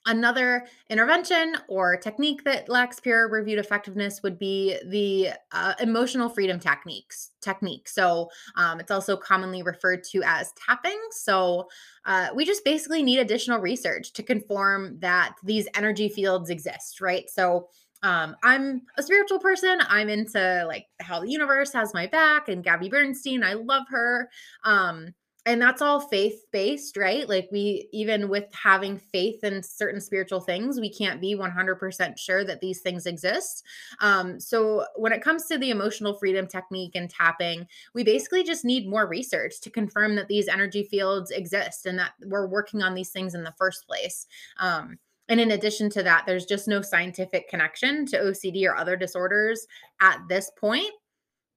Another 0.08 0.66
intervention 0.90 1.56
or 1.68 1.98
technique 1.98 2.44
that 2.46 2.70
lacks 2.70 3.00
peer 3.00 3.28
reviewed 3.28 3.60
effectiveness 3.60 4.24
would 4.24 4.40
be 4.40 4.78
the 4.86 5.32
uh, 5.52 5.74
emotional 5.82 6.30
freedom 6.30 6.60
techniques 6.60 7.32
technique. 7.42 7.90
So 7.90 8.30
um, 8.56 8.80
it's 8.80 8.90
also 8.90 9.18
commonly 9.18 9.64
referred 9.64 10.04
to 10.06 10.24
as 10.24 10.54
tapping. 10.54 11.00
So 11.12 11.68
uh, 12.06 12.30
we 12.34 12.46
just 12.46 12.64
basically 12.64 13.04
need 13.04 13.20
additional 13.20 13.60
research 13.60 14.14
to 14.14 14.24
confirm 14.24 14.98
that 15.00 15.36
these 15.44 15.68
energy 15.76 16.08
fields 16.08 16.50
exist, 16.50 17.02
right? 17.02 17.30
So 17.30 17.68
um, 18.04 18.36
I'm 18.44 18.84
a 18.98 19.04
spiritual 19.04 19.40
person. 19.40 19.80
I'm 19.88 20.08
into 20.08 20.66
like 20.68 20.86
how 21.00 21.20
the 21.20 21.30
universe 21.30 21.74
has 21.74 21.94
my 21.94 22.08
back 22.08 22.48
and 22.48 22.64
Gabby 22.64 22.90
Bernstein. 22.90 23.44
I 23.44 23.54
love 23.54 23.84
her. 23.90 24.30
Um, 24.64 25.14
and 25.48 25.62
that's 25.62 25.82
all 25.82 26.02
faith 26.02 26.44
based, 26.52 26.98
right? 26.98 27.28
Like 27.28 27.48
we 27.54 27.88
even 27.94 28.28
with 28.28 28.54
having 28.54 28.98
faith 28.98 29.46
in 29.46 29.64
certain 29.64 30.02
spiritual 30.02 30.42
things, 30.42 30.78
we 30.78 30.92
can't 30.92 31.22
be 31.22 31.38
100% 31.38 32.18
sure 32.18 32.44
that 32.44 32.60
these 32.60 32.82
things 32.82 33.06
exist. 33.06 33.64
Um, 34.02 34.42
so 34.42 34.86
when 34.98 35.14
it 35.14 35.22
comes 35.22 35.46
to 35.46 35.58
the 35.58 35.70
emotional 35.70 36.16
freedom 36.16 36.48
technique 36.48 36.96
and 36.96 37.10
tapping, 37.10 37.66
we 37.94 38.04
basically 38.04 38.44
just 38.44 38.66
need 38.66 38.90
more 38.90 39.08
research 39.08 39.62
to 39.62 39.70
confirm 39.70 40.16
that 40.16 40.28
these 40.28 40.50
energy 40.50 40.84
fields 40.84 41.32
exist 41.32 41.86
and 41.86 41.98
that 41.98 42.12
we're 42.26 42.48
working 42.48 42.84
on 42.84 42.94
these 42.94 43.12
things 43.12 43.34
in 43.34 43.44
the 43.44 43.56
first 43.58 43.88
place. 43.88 44.28
Um, 44.60 45.00
and 45.30 45.40
in 45.40 45.52
addition 45.52 45.90
to 45.92 46.04
that, 46.04 46.26
there's 46.26 46.46
just 46.46 46.68
no 46.68 46.82
scientific 46.82 47.50
connection 47.50 48.06
to 48.08 48.18
OCD 48.18 48.66
or 48.66 48.76
other 48.76 48.98
disorders 48.98 49.66
at 50.02 50.20
this 50.28 50.52
point. 50.60 50.92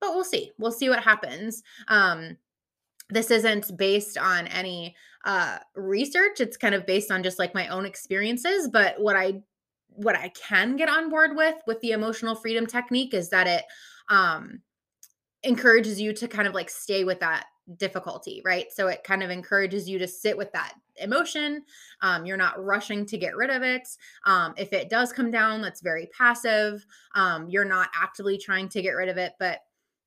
But 0.00 0.14
we'll 0.14 0.24
see. 0.24 0.52
We'll 0.58 0.70
see 0.70 0.88
what 0.88 1.02
happens. 1.02 1.64
Um, 1.88 2.36
this 3.10 3.30
isn't 3.30 3.76
based 3.76 4.18
on 4.18 4.46
any 4.48 4.94
uh, 5.24 5.58
research. 5.74 6.40
It's 6.40 6.56
kind 6.56 6.74
of 6.74 6.86
based 6.86 7.10
on 7.10 7.22
just 7.22 7.38
like 7.38 7.54
my 7.54 7.68
own 7.68 7.86
experiences. 7.86 8.68
But 8.68 9.00
what 9.00 9.16
I 9.16 9.42
what 9.88 10.16
I 10.16 10.28
can 10.30 10.76
get 10.76 10.88
on 10.88 11.10
board 11.10 11.36
with 11.36 11.56
with 11.66 11.80
the 11.80 11.92
emotional 11.92 12.34
freedom 12.34 12.66
technique 12.66 13.12
is 13.12 13.28
that 13.30 13.46
it 13.46 13.64
um, 14.08 14.60
encourages 15.42 16.00
you 16.00 16.12
to 16.14 16.28
kind 16.28 16.48
of 16.48 16.54
like 16.54 16.70
stay 16.70 17.04
with 17.04 17.20
that 17.20 17.46
difficulty, 17.76 18.42
right? 18.44 18.66
So 18.72 18.88
it 18.88 19.04
kind 19.04 19.22
of 19.22 19.30
encourages 19.30 19.88
you 19.88 19.98
to 19.98 20.08
sit 20.08 20.36
with 20.36 20.50
that 20.52 20.74
emotion. 20.96 21.62
Um, 22.02 22.26
you're 22.26 22.36
not 22.36 22.62
rushing 22.62 23.06
to 23.06 23.18
get 23.18 23.36
rid 23.36 23.50
of 23.50 23.62
it. 23.62 23.88
Um, 24.26 24.54
if 24.56 24.72
it 24.72 24.90
does 24.90 25.12
come 25.12 25.30
down, 25.30 25.62
that's 25.62 25.80
very 25.80 26.08
passive. 26.16 26.84
Um, 27.14 27.48
you're 27.48 27.64
not 27.64 27.90
actively 27.94 28.38
trying 28.38 28.68
to 28.70 28.82
get 28.82 28.90
rid 28.90 29.08
of 29.08 29.18
it, 29.18 29.34
but 29.38 29.60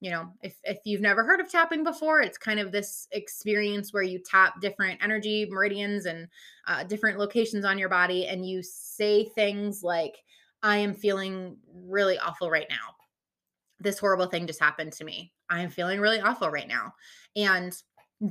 you 0.04 0.12
know, 0.12 0.34
if 0.42 0.58
if 0.66 0.80
you've 0.84 1.00
never 1.00 1.24
heard 1.24 1.40
of 1.40 1.50
tapping 1.50 1.82
before, 1.82 2.20
it's 2.20 2.38
kind 2.38 2.60
of 2.60 2.74
this 2.74 3.08
experience 3.14 3.94
where 3.94 4.04
you 4.04 4.20
tap 4.20 4.60
different 4.60 5.02
energy 5.02 5.48
meridians 5.50 6.08
and 6.08 6.28
uh, 6.68 6.84
different 6.84 7.18
locations 7.18 7.64
on 7.64 7.78
your 7.78 7.88
body, 7.88 8.28
and 8.28 8.46
you 8.46 8.62
say 8.62 9.24
things 9.24 9.82
like, 9.82 10.18
"I 10.62 10.76
am 10.76 10.94
feeling 10.94 11.56
really 11.74 12.20
awful 12.20 12.52
right 12.52 12.68
now. 12.70 12.98
This 13.80 13.98
horrible 13.98 14.26
thing 14.26 14.46
just 14.46 14.60
happened 14.60 14.92
to 14.92 15.06
me. 15.06 15.32
I 15.50 15.62
am 15.62 15.70
feeling 15.70 16.02
really 16.02 16.20
awful 16.20 16.50
right 16.50 16.68
now." 16.68 16.94
And 17.38 17.74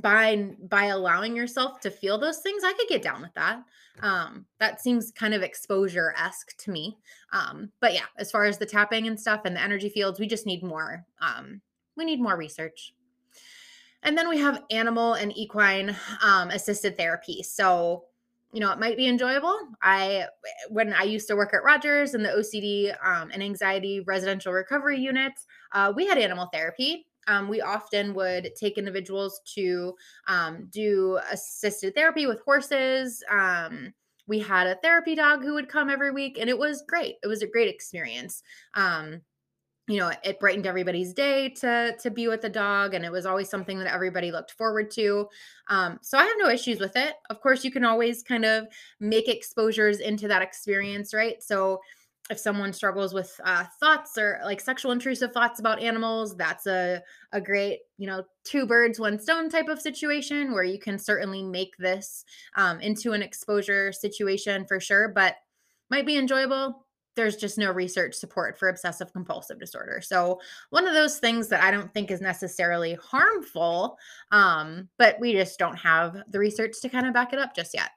by 0.01 0.49
by 0.67 0.85
allowing 0.85 1.35
yourself 1.35 1.79
to 1.81 1.91
feel 1.91 2.17
those 2.17 2.39
things, 2.39 2.63
I 2.63 2.73
could 2.73 2.87
get 2.87 3.03
down 3.03 3.21
with 3.21 3.33
that. 3.35 3.63
Um, 4.01 4.45
that 4.59 4.81
seems 4.81 5.11
kind 5.11 5.35
of 5.35 5.43
exposure 5.43 6.15
esque 6.17 6.57
to 6.57 6.71
me. 6.71 6.97
Um, 7.31 7.71
but 7.79 7.93
yeah, 7.93 8.05
as 8.17 8.31
far 8.31 8.45
as 8.45 8.57
the 8.57 8.65
tapping 8.65 9.07
and 9.07 9.19
stuff 9.19 9.41
and 9.45 9.55
the 9.55 9.61
energy 9.61 9.89
fields, 9.89 10.19
we 10.19 10.27
just 10.27 10.47
need 10.47 10.63
more. 10.63 11.05
Um, 11.21 11.61
we 11.95 12.05
need 12.05 12.19
more 12.19 12.35
research. 12.35 12.93
And 14.01 14.17
then 14.17 14.27
we 14.27 14.39
have 14.39 14.63
animal 14.71 15.13
and 15.13 15.35
equine 15.37 15.95
um, 16.21 16.49
assisted 16.49 16.97
therapy. 16.97 17.43
So, 17.43 18.05
you 18.51 18.59
know, 18.59 18.71
it 18.71 18.79
might 18.79 18.97
be 18.97 19.07
enjoyable. 19.07 19.57
I, 19.81 20.25
when 20.69 20.91
I 20.91 21.03
used 21.03 21.27
to 21.29 21.35
work 21.35 21.53
at 21.53 21.63
Rogers 21.63 22.13
in 22.13 22.23
the 22.23 22.29
OCD 22.29 22.95
um, 23.05 23.29
and 23.31 23.41
anxiety 23.41 24.01
residential 24.01 24.51
recovery 24.51 24.99
units, 24.99 25.45
uh, 25.71 25.93
we 25.95 26.05
had 26.05 26.17
animal 26.17 26.49
therapy. 26.51 27.05
Um, 27.27 27.47
we 27.49 27.61
often 27.61 28.13
would 28.13 28.51
take 28.55 28.77
individuals 28.77 29.41
to 29.55 29.95
um, 30.27 30.67
do 30.71 31.19
assisted 31.31 31.95
therapy 31.95 32.25
with 32.25 32.41
horses. 32.41 33.23
Um, 33.29 33.93
we 34.27 34.39
had 34.39 34.67
a 34.67 34.75
therapy 34.75 35.15
dog 35.15 35.43
who 35.43 35.53
would 35.53 35.69
come 35.69 35.89
every 35.89 36.11
week, 36.11 36.37
and 36.39 36.49
it 36.49 36.57
was 36.57 36.83
great. 36.87 37.15
It 37.23 37.27
was 37.27 37.41
a 37.41 37.47
great 37.47 37.69
experience. 37.69 38.41
Um, 38.73 39.21
you 39.87 39.97
know, 39.97 40.11
it 40.23 40.39
brightened 40.39 40.65
everybody's 40.65 41.13
day 41.13 41.49
to 41.49 41.95
to 42.01 42.09
be 42.09 42.29
with 42.29 42.41
the 42.41 42.49
dog, 42.49 42.93
and 42.93 43.03
it 43.03 43.11
was 43.11 43.25
always 43.25 43.49
something 43.49 43.77
that 43.79 43.93
everybody 43.93 44.31
looked 44.31 44.51
forward 44.51 44.89
to. 44.91 45.27
Um, 45.67 45.99
so 46.01 46.17
I 46.17 46.23
have 46.23 46.37
no 46.37 46.49
issues 46.49 46.79
with 46.79 46.95
it. 46.95 47.15
Of 47.29 47.41
course, 47.41 47.65
you 47.65 47.71
can 47.71 47.83
always 47.83 48.23
kind 48.23 48.45
of 48.45 48.67
make 49.01 49.27
exposures 49.27 49.99
into 49.99 50.29
that 50.29 50.41
experience, 50.41 51.13
right? 51.13 51.43
So 51.43 51.81
if 52.29 52.39
someone 52.39 52.71
struggles 52.71 53.13
with 53.13 53.39
uh, 53.43 53.65
thoughts 53.79 54.17
or 54.17 54.39
like 54.45 54.61
sexual 54.61 54.91
intrusive 54.91 55.33
thoughts 55.33 55.59
about 55.59 55.81
animals 55.81 56.37
that's 56.37 56.65
a, 56.67 57.01
a 57.33 57.41
great 57.41 57.79
you 57.97 58.07
know 58.07 58.23
two 58.45 58.65
birds 58.65 58.99
one 58.99 59.19
stone 59.19 59.49
type 59.49 59.67
of 59.67 59.81
situation 59.81 60.53
where 60.53 60.63
you 60.63 60.79
can 60.79 60.97
certainly 60.97 61.43
make 61.43 61.75
this 61.77 62.23
um, 62.55 62.79
into 62.79 63.11
an 63.11 63.21
exposure 63.21 63.91
situation 63.91 64.65
for 64.65 64.79
sure 64.79 65.09
but 65.09 65.35
might 65.89 66.05
be 66.05 66.17
enjoyable. 66.17 66.85
There's 67.15 67.35
just 67.35 67.59
no 67.59 67.71
research 67.71 68.15
support 68.15 68.57
for 68.57 68.69
obsessive 68.69 69.13
compulsive 69.13 69.59
disorder. 69.59 70.01
So 70.01 70.39
one 70.71 70.87
of 70.87 70.95
those 70.95 71.19
things 71.19 71.47
that 71.49 71.61
i 71.63 71.69
don't 71.69 71.93
think 71.93 72.09
is 72.09 72.21
necessarily 72.21 72.95
harmful 72.95 73.97
um, 74.31 74.89
but 74.97 75.19
we 75.19 75.33
just 75.33 75.59
don't 75.59 75.77
have 75.77 76.23
the 76.29 76.39
research 76.39 76.81
to 76.81 76.89
kind 76.89 77.05
of 77.05 77.13
back 77.13 77.33
it 77.33 77.39
up 77.39 77.55
just 77.55 77.75
yet 77.75 77.91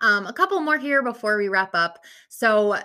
um, 0.00 0.26
a 0.26 0.32
couple 0.32 0.60
more 0.60 0.78
here 0.78 1.02
before 1.02 1.36
we 1.36 1.48
wrap 1.48 1.74
up. 1.74 1.98
So, 2.28 2.76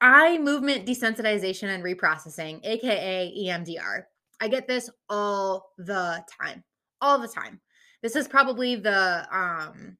eye 0.00 0.38
movement 0.38 0.86
desensitization 0.86 1.68
and 1.68 1.82
reprocessing, 1.82 2.64
aka 2.64 3.32
EMDR. 3.38 4.04
I 4.40 4.48
get 4.48 4.66
this 4.66 4.90
all 5.08 5.72
the 5.78 6.24
time, 6.40 6.64
all 7.00 7.18
the 7.18 7.28
time. 7.28 7.60
This 8.02 8.16
is 8.16 8.28
probably 8.28 8.76
the 8.76 9.26
um, 9.34 9.96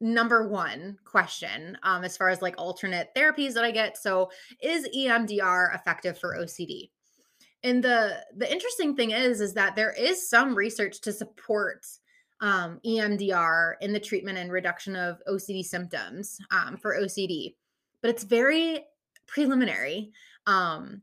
number 0.00 0.48
one 0.48 0.96
question 1.04 1.76
um, 1.82 2.04
as 2.04 2.16
far 2.16 2.28
as 2.28 2.42
like 2.42 2.54
alternate 2.58 3.08
therapies 3.16 3.54
that 3.54 3.64
I 3.64 3.70
get. 3.70 3.98
So, 3.98 4.30
is 4.62 4.88
EMDR 4.96 5.74
effective 5.74 6.18
for 6.18 6.36
OCD? 6.36 6.90
And 7.62 7.82
the 7.82 8.22
the 8.36 8.50
interesting 8.50 8.94
thing 8.94 9.10
is, 9.10 9.40
is 9.40 9.54
that 9.54 9.74
there 9.74 9.92
is 9.92 10.28
some 10.28 10.54
research 10.54 11.00
to 11.02 11.12
support 11.12 11.86
um, 12.40 12.80
EMDR 12.84 13.74
in 13.80 13.92
the 13.92 14.00
treatment 14.00 14.38
and 14.38 14.50
reduction 14.50 14.96
of 14.96 15.22
OCD 15.28 15.64
symptoms 15.64 16.38
um, 16.50 16.76
for 16.76 16.98
OCD, 16.98 17.54
but 18.02 18.10
it's 18.10 18.24
very 18.24 18.84
preliminary. 19.26 20.12
Um, 20.46 21.02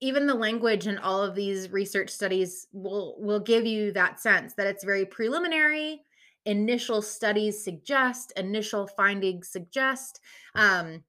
even 0.00 0.26
the 0.26 0.34
language 0.34 0.86
in 0.86 0.98
all 0.98 1.22
of 1.22 1.34
these 1.34 1.70
research 1.70 2.10
studies 2.10 2.68
will 2.72 3.16
will 3.18 3.40
give 3.40 3.66
you 3.66 3.92
that 3.92 4.20
sense 4.20 4.54
that 4.54 4.66
it's 4.66 4.84
very 4.84 5.04
preliminary. 5.04 6.02
Initial 6.46 7.02
studies 7.02 7.62
suggest, 7.62 8.32
initial 8.36 8.86
findings 8.86 9.48
suggest, 9.48 10.20
um, 10.54 11.02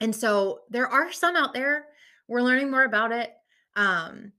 and 0.00 0.14
so 0.14 0.60
there 0.70 0.86
are 0.86 1.12
some 1.12 1.36
out 1.36 1.54
there. 1.54 1.86
We're 2.28 2.42
learning 2.42 2.70
more 2.70 2.84
about 2.84 3.12
it. 3.12 3.34
Um, 3.76 4.32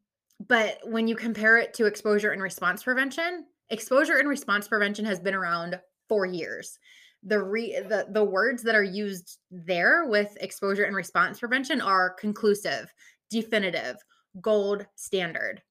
but 0.47 0.79
when 0.83 1.07
you 1.07 1.15
compare 1.15 1.57
it 1.57 1.73
to 1.75 1.85
exposure 1.85 2.31
and 2.31 2.41
response 2.41 2.83
prevention, 2.83 3.45
exposure 3.69 4.17
and 4.17 4.29
response 4.29 4.67
prevention 4.67 5.05
has 5.05 5.19
been 5.19 5.35
around 5.35 5.79
for 6.07 6.25
years. 6.25 6.79
The 7.23 7.41
re 7.41 7.79
the, 7.87 8.07
the 8.11 8.23
words 8.23 8.63
that 8.63 8.75
are 8.75 8.83
used 8.83 9.39
there 9.49 10.05
with 10.05 10.37
exposure 10.39 10.83
and 10.83 10.95
response 10.95 11.39
prevention 11.39 11.81
are 11.81 12.13
conclusive 12.13 12.93
definitive 13.29 13.97
gold 14.41 14.85
standard. 14.95 15.61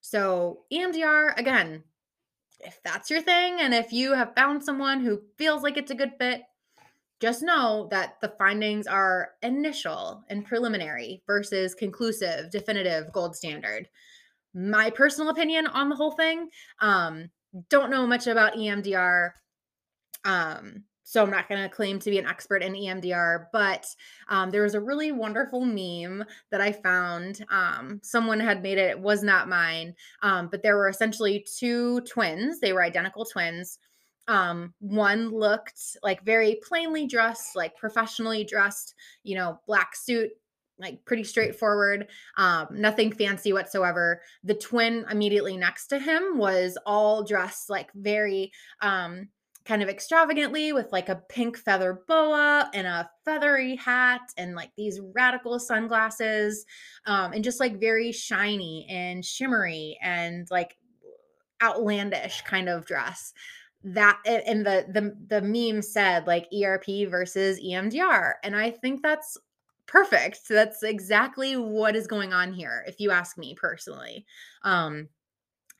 So 0.00 0.64
emdr 0.72 1.38
again 1.38 1.84
if 2.60 2.80
that's 2.82 3.10
your 3.10 3.20
thing 3.20 3.60
and 3.60 3.74
if 3.74 3.92
you 3.92 4.12
have 4.12 4.34
found 4.34 4.62
someone 4.62 5.04
who 5.04 5.20
feels 5.36 5.62
like 5.62 5.76
it's 5.76 5.90
a 5.90 5.94
good 5.94 6.12
fit 6.18 6.42
just 7.20 7.42
know 7.42 7.88
that 7.90 8.20
the 8.20 8.34
findings 8.38 8.86
are 8.86 9.30
initial 9.42 10.24
and 10.28 10.44
preliminary 10.44 11.22
versus 11.26 11.74
conclusive 11.74 12.50
definitive 12.50 13.10
gold 13.12 13.34
standard. 13.34 13.88
My 14.52 14.90
personal 14.90 15.30
opinion 15.30 15.66
on 15.66 15.88
the 15.88 15.96
whole 15.96 16.12
thing 16.12 16.48
um 16.80 17.30
don't 17.68 17.90
know 17.90 18.06
much 18.06 18.26
about 18.26 18.54
EMDR. 18.54 19.30
Um, 20.24 20.84
so 21.04 21.22
I'm 21.22 21.30
not 21.30 21.48
going 21.48 21.62
to 21.62 21.68
claim 21.68 21.98
to 22.00 22.10
be 22.10 22.18
an 22.18 22.26
expert 22.26 22.62
in 22.62 22.72
EMDR, 22.72 23.46
but 23.52 23.86
um, 24.28 24.50
there 24.50 24.62
was 24.62 24.74
a 24.74 24.80
really 24.80 25.12
wonderful 25.12 25.60
meme 25.60 26.24
that 26.50 26.62
I 26.62 26.72
found. 26.72 27.44
Um, 27.50 28.00
someone 28.02 28.40
had 28.40 28.62
made 28.62 28.78
it; 28.78 28.90
it 28.90 29.00
was 29.00 29.22
not 29.22 29.48
mine, 29.48 29.94
um, 30.22 30.48
but 30.50 30.62
there 30.62 30.76
were 30.76 30.88
essentially 30.88 31.46
two 31.58 32.00
twins. 32.00 32.58
They 32.58 32.72
were 32.72 32.82
identical 32.82 33.26
twins. 33.26 33.78
Um, 34.28 34.72
one 34.80 35.30
looked 35.30 35.98
like 36.02 36.24
very 36.24 36.58
plainly 36.66 37.06
dressed, 37.06 37.54
like 37.54 37.76
professionally 37.76 38.42
dressed, 38.42 38.94
you 39.22 39.36
know, 39.36 39.60
black 39.66 39.94
suit, 39.94 40.30
like 40.78 41.04
pretty 41.04 41.24
straightforward, 41.24 42.08
um, 42.36 42.68
nothing 42.70 43.12
fancy 43.12 43.52
whatsoever. 43.52 44.20
The 44.42 44.54
twin 44.54 45.04
immediately 45.10 45.56
next 45.56 45.88
to 45.88 45.98
him 45.98 46.38
was 46.38 46.76
all 46.84 47.24
dressed 47.24 47.70
like 47.70 47.90
very 47.94 48.52
um, 48.80 49.28
kind 49.64 49.82
of 49.82 49.88
extravagantly 49.88 50.72
with 50.72 50.92
like 50.92 51.08
a 51.08 51.22
pink 51.28 51.56
feather 51.56 52.02
boa 52.06 52.70
and 52.74 52.86
a 52.86 53.08
feathery 53.24 53.76
hat 53.76 54.20
and 54.36 54.54
like 54.54 54.70
these 54.76 55.00
radical 55.14 55.58
sunglasses 55.58 56.66
um, 57.06 57.32
and 57.32 57.44
just 57.44 57.60
like 57.60 57.80
very 57.80 58.12
shiny 58.12 58.86
and 58.90 59.24
shimmery 59.24 59.98
and 60.02 60.46
like 60.50 60.76
outlandish 61.62 62.42
kind 62.42 62.68
of 62.68 62.84
dress 62.84 63.32
that 63.84 64.18
and 64.26 64.64
the 64.64 64.86
the 64.88 65.14
the 65.28 65.42
meme 65.42 65.82
said 65.82 66.26
like 66.26 66.48
ERP 66.54 67.08
versus 67.08 67.60
EMDR 67.60 68.32
and 68.42 68.56
I 68.56 68.70
think 68.70 69.02
that's 69.02 69.36
perfect. 69.86 70.46
So 70.46 70.54
That's 70.54 70.82
exactly 70.82 71.56
what 71.56 71.96
is 71.96 72.06
going 72.06 72.32
on 72.32 72.52
here, 72.52 72.84
if 72.86 73.00
you 73.00 73.10
ask 73.10 73.38
me 73.38 73.54
personally. 73.58 74.26
Um, 74.62 75.08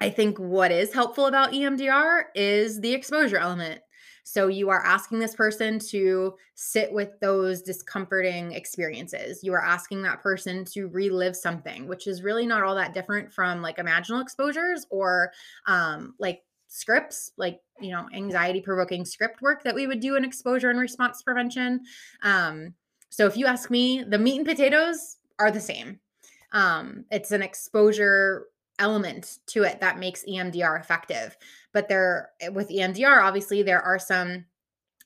I 0.00 0.10
think 0.10 0.38
what 0.38 0.72
is 0.72 0.92
helpful 0.92 1.26
about 1.26 1.52
EMDR 1.52 2.24
is 2.34 2.80
the 2.80 2.92
exposure 2.92 3.38
element. 3.38 3.80
So 4.24 4.48
you 4.48 4.70
are 4.70 4.84
asking 4.84 5.18
this 5.18 5.34
person 5.34 5.78
to 5.90 6.34
sit 6.54 6.90
with 6.92 7.10
those 7.20 7.60
discomforting 7.60 8.52
experiences. 8.52 9.44
You 9.44 9.52
are 9.52 9.62
asking 9.62 10.02
that 10.02 10.22
person 10.22 10.64
to 10.72 10.88
relive 10.88 11.36
something, 11.36 11.86
which 11.86 12.06
is 12.06 12.22
really 12.22 12.46
not 12.46 12.62
all 12.62 12.74
that 12.74 12.94
different 12.94 13.32
from 13.32 13.60
like 13.60 13.76
imaginal 13.76 14.22
exposures 14.22 14.86
or 14.90 15.30
um, 15.66 16.14
like 16.18 16.42
scripts, 16.68 17.32
like, 17.36 17.60
you 17.80 17.92
know, 17.92 18.08
anxiety 18.14 18.62
provoking 18.62 19.04
script 19.04 19.42
work 19.42 19.62
that 19.62 19.74
we 19.74 19.86
would 19.86 20.00
do 20.00 20.16
in 20.16 20.24
exposure 20.24 20.70
and 20.70 20.80
response 20.80 21.22
prevention. 21.22 21.82
Um, 22.22 22.72
so 23.14 23.26
if 23.26 23.36
you 23.36 23.46
ask 23.46 23.70
me, 23.70 24.02
the 24.02 24.18
meat 24.18 24.38
and 24.38 24.46
potatoes 24.46 25.18
are 25.38 25.52
the 25.52 25.60
same. 25.60 26.00
Um, 26.50 27.04
it's 27.12 27.30
an 27.30 27.42
exposure 27.42 28.46
element 28.80 29.38
to 29.46 29.62
it 29.62 29.78
that 29.80 30.00
makes 30.00 30.24
EMDR 30.24 30.80
effective. 30.80 31.36
But 31.72 31.88
there 31.88 32.30
with 32.50 32.70
EMDR, 32.70 33.22
obviously 33.22 33.62
there 33.62 33.80
are 33.80 34.00
some 34.00 34.46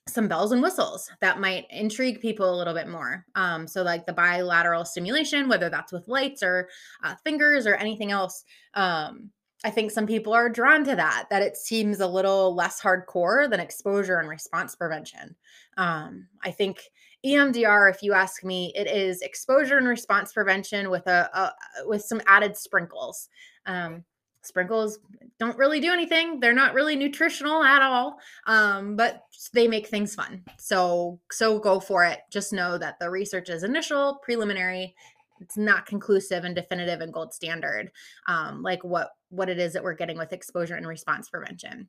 some 0.07 0.27
bells 0.27 0.51
and 0.51 0.63
whistles 0.63 1.07
that 1.21 1.39
might 1.39 1.67
intrigue 1.69 2.19
people 2.19 2.51
a 2.51 2.57
little 2.57 2.73
bit 2.73 2.87
more. 2.87 3.27
Um, 3.35 3.67
so 3.67 3.83
like 3.83 4.07
the 4.07 4.13
bilateral 4.13 4.85
stimulation, 4.85 5.47
whether 5.47 5.69
that's 5.69 5.91
with 5.91 6.07
lights 6.07 6.41
or 6.41 6.67
uh, 7.03 7.13
fingers 7.23 7.67
or 7.67 7.75
anything 7.75 8.11
else. 8.11 8.43
Um, 8.73 9.29
I 9.63 9.69
think 9.69 9.91
some 9.91 10.07
people 10.07 10.33
are 10.33 10.49
drawn 10.49 10.83
to 10.85 10.95
that, 10.95 11.27
that 11.29 11.43
it 11.43 11.57
seems 11.57 11.99
a 11.99 12.07
little 12.07 12.55
less 12.55 12.81
hardcore 12.81 13.47
than 13.47 13.59
exposure 13.59 14.17
and 14.17 14.27
response 14.27 14.73
prevention. 14.73 15.35
Um, 15.77 16.27
I 16.43 16.49
think 16.49 16.81
EMDR, 17.25 17.91
if 17.91 18.01
you 18.01 18.13
ask 18.13 18.43
me, 18.43 18.71
it 18.75 18.87
is 18.87 19.21
exposure 19.21 19.77
and 19.77 19.87
response 19.87 20.31
prevention 20.33 20.89
with 20.89 21.05
a, 21.07 21.29
a 21.33 21.87
with 21.87 22.01
some 22.03 22.21
added 22.27 22.55
sprinkles. 22.55 23.29
Um, 23.65 24.03
sprinkles 24.41 24.99
don't 25.37 25.57
really 25.57 25.79
do 25.79 25.91
anything; 25.91 26.39
they're 26.39 26.53
not 26.53 26.73
really 26.73 26.95
nutritional 26.95 27.63
at 27.63 27.81
all, 27.81 28.17
um, 28.47 28.95
but 28.95 29.23
they 29.53 29.67
make 29.67 29.87
things 29.87 30.15
fun. 30.15 30.43
So 30.57 31.19
so 31.31 31.59
go 31.59 31.79
for 31.79 32.05
it. 32.05 32.19
Just 32.31 32.53
know 32.53 32.77
that 32.77 32.99
the 32.99 33.09
research 33.09 33.49
is 33.49 33.63
initial, 33.63 34.19
preliminary, 34.23 34.95
it's 35.41 35.57
not 35.57 35.85
conclusive 35.85 36.43
and 36.43 36.55
definitive 36.55 37.01
and 37.01 37.13
gold 37.13 37.33
standard 37.33 37.91
um, 38.27 38.61
like 38.61 38.83
what 38.83 39.11
what 39.29 39.49
it 39.49 39.59
is 39.59 39.73
that 39.73 39.83
we're 39.83 39.93
getting 39.93 40.17
with 40.17 40.33
exposure 40.33 40.75
and 40.75 40.87
response 40.87 41.29
prevention 41.29 41.87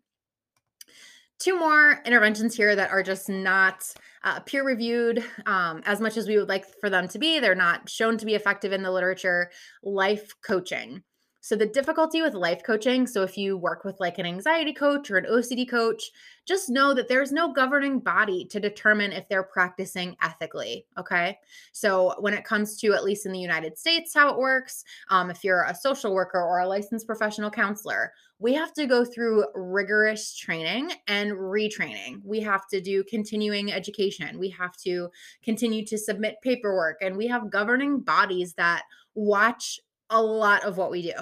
two 1.40 1.58
more 1.58 2.00
interventions 2.04 2.54
here 2.54 2.76
that 2.76 2.90
are 2.90 3.02
just 3.02 3.28
not 3.28 3.82
uh, 4.22 4.38
peer 4.40 4.64
reviewed 4.64 5.24
um, 5.46 5.82
as 5.86 6.00
much 6.00 6.16
as 6.16 6.28
we 6.28 6.36
would 6.36 6.48
like 6.48 6.66
for 6.80 6.90
them 6.90 7.08
to 7.08 7.18
be. 7.18 7.40
They're 7.40 7.54
not 7.54 7.88
shown 7.88 8.18
to 8.18 8.26
be 8.26 8.34
effective 8.34 8.72
in 8.72 8.82
the 8.82 8.90
literature. 8.92 9.50
Life 9.82 10.34
coaching 10.46 11.02
so, 11.42 11.56
the 11.56 11.66
difficulty 11.66 12.20
with 12.20 12.34
life 12.34 12.62
coaching 12.62 13.06
so, 13.06 13.22
if 13.22 13.38
you 13.38 13.56
work 13.56 13.84
with 13.84 13.98
like 13.98 14.18
an 14.18 14.26
anxiety 14.26 14.74
coach 14.74 15.10
or 15.10 15.16
an 15.16 15.24
OCD 15.24 15.68
coach, 15.68 16.10
just 16.46 16.68
know 16.68 16.92
that 16.92 17.08
there's 17.08 17.32
no 17.32 17.50
governing 17.50 17.98
body 17.98 18.44
to 18.46 18.60
determine 18.60 19.12
if 19.12 19.26
they're 19.28 19.42
practicing 19.42 20.16
ethically. 20.22 20.84
Okay. 20.98 21.38
So, 21.72 22.14
when 22.18 22.34
it 22.34 22.44
comes 22.44 22.76
to, 22.80 22.92
at 22.92 23.04
least 23.04 23.24
in 23.24 23.32
the 23.32 23.38
United 23.38 23.78
States, 23.78 24.12
how 24.12 24.30
it 24.30 24.38
works, 24.38 24.84
um, 25.08 25.30
if 25.30 25.42
you're 25.42 25.64
a 25.64 25.74
social 25.74 26.12
worker 26.12 26.40
or 26.40 26.60
a 26.60 26.68
licensed 26.68 27.06
professional 27.06 27.50
counselor, 27.50 28.12
we 28.38 28.52
have 28.52 28.74
to 28.74 28.86
go 28.86 29.04
through 29.04 29.46
rigorous 29.54 30.36
training 30.36 30.92
and 31.08 31.32
retraining. 31.32 32.20
We 32.22 32.40
have 32.40 32.68
to 32.68 32.82
do 32.82 33.02
continuing 33.04 33.72
education. 33.72 34.38
We 34.38 34.50
have 34.50 34.76
to 34.78 35.08
continue 35.42 35.86
to 35.86 35.96
submit 35.96 36.36
paperwork, 36.42 36.98
and 37.00 37.16
we 37.16 37.28
have 37.28 37.50
governing 37.50 38.00
bodies 38.00 38.52
that 38.54 38.82
watch 39.14 39.80
a 40.10 40.20
lot 40.20 40.64
of 40.64 40.76
what 40.76 40.90
we 40.90 41.02
do 41.02 41.12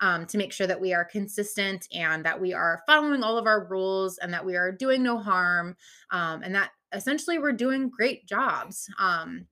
um, 0.00 0.26
to 0.26 0.38
make 0.38 0.52
sure 0.52 0.66
that 0.66 0.80
we 0.80 0.94
are 0.94 1.04
consistent 1.04 1.86
and 1.92 2.24
that 2.24 2.40
we 2.40 2.52
are 2.54 2.82
following 2.86 3.22
all 3.22 3.36
of 3.36 3.46
our 3.46 3.66
rules 3.68 4.18
and 4.18 4.32
that 4.32 4.44
we 4.44 4.56
are 4.56 4.72
doing 4.72 5.02
no 5.02 5.18
harm 5.18 5.76
um, 6.10 6.42
and 6.42 6.54
that 6.54 6.70
essentially 6.92 7.38
we're 7.38 7.52
doing 7.52 7.90
great 7.90 8.26
jobs. 8.26 8.88
Um, 8.98 9.46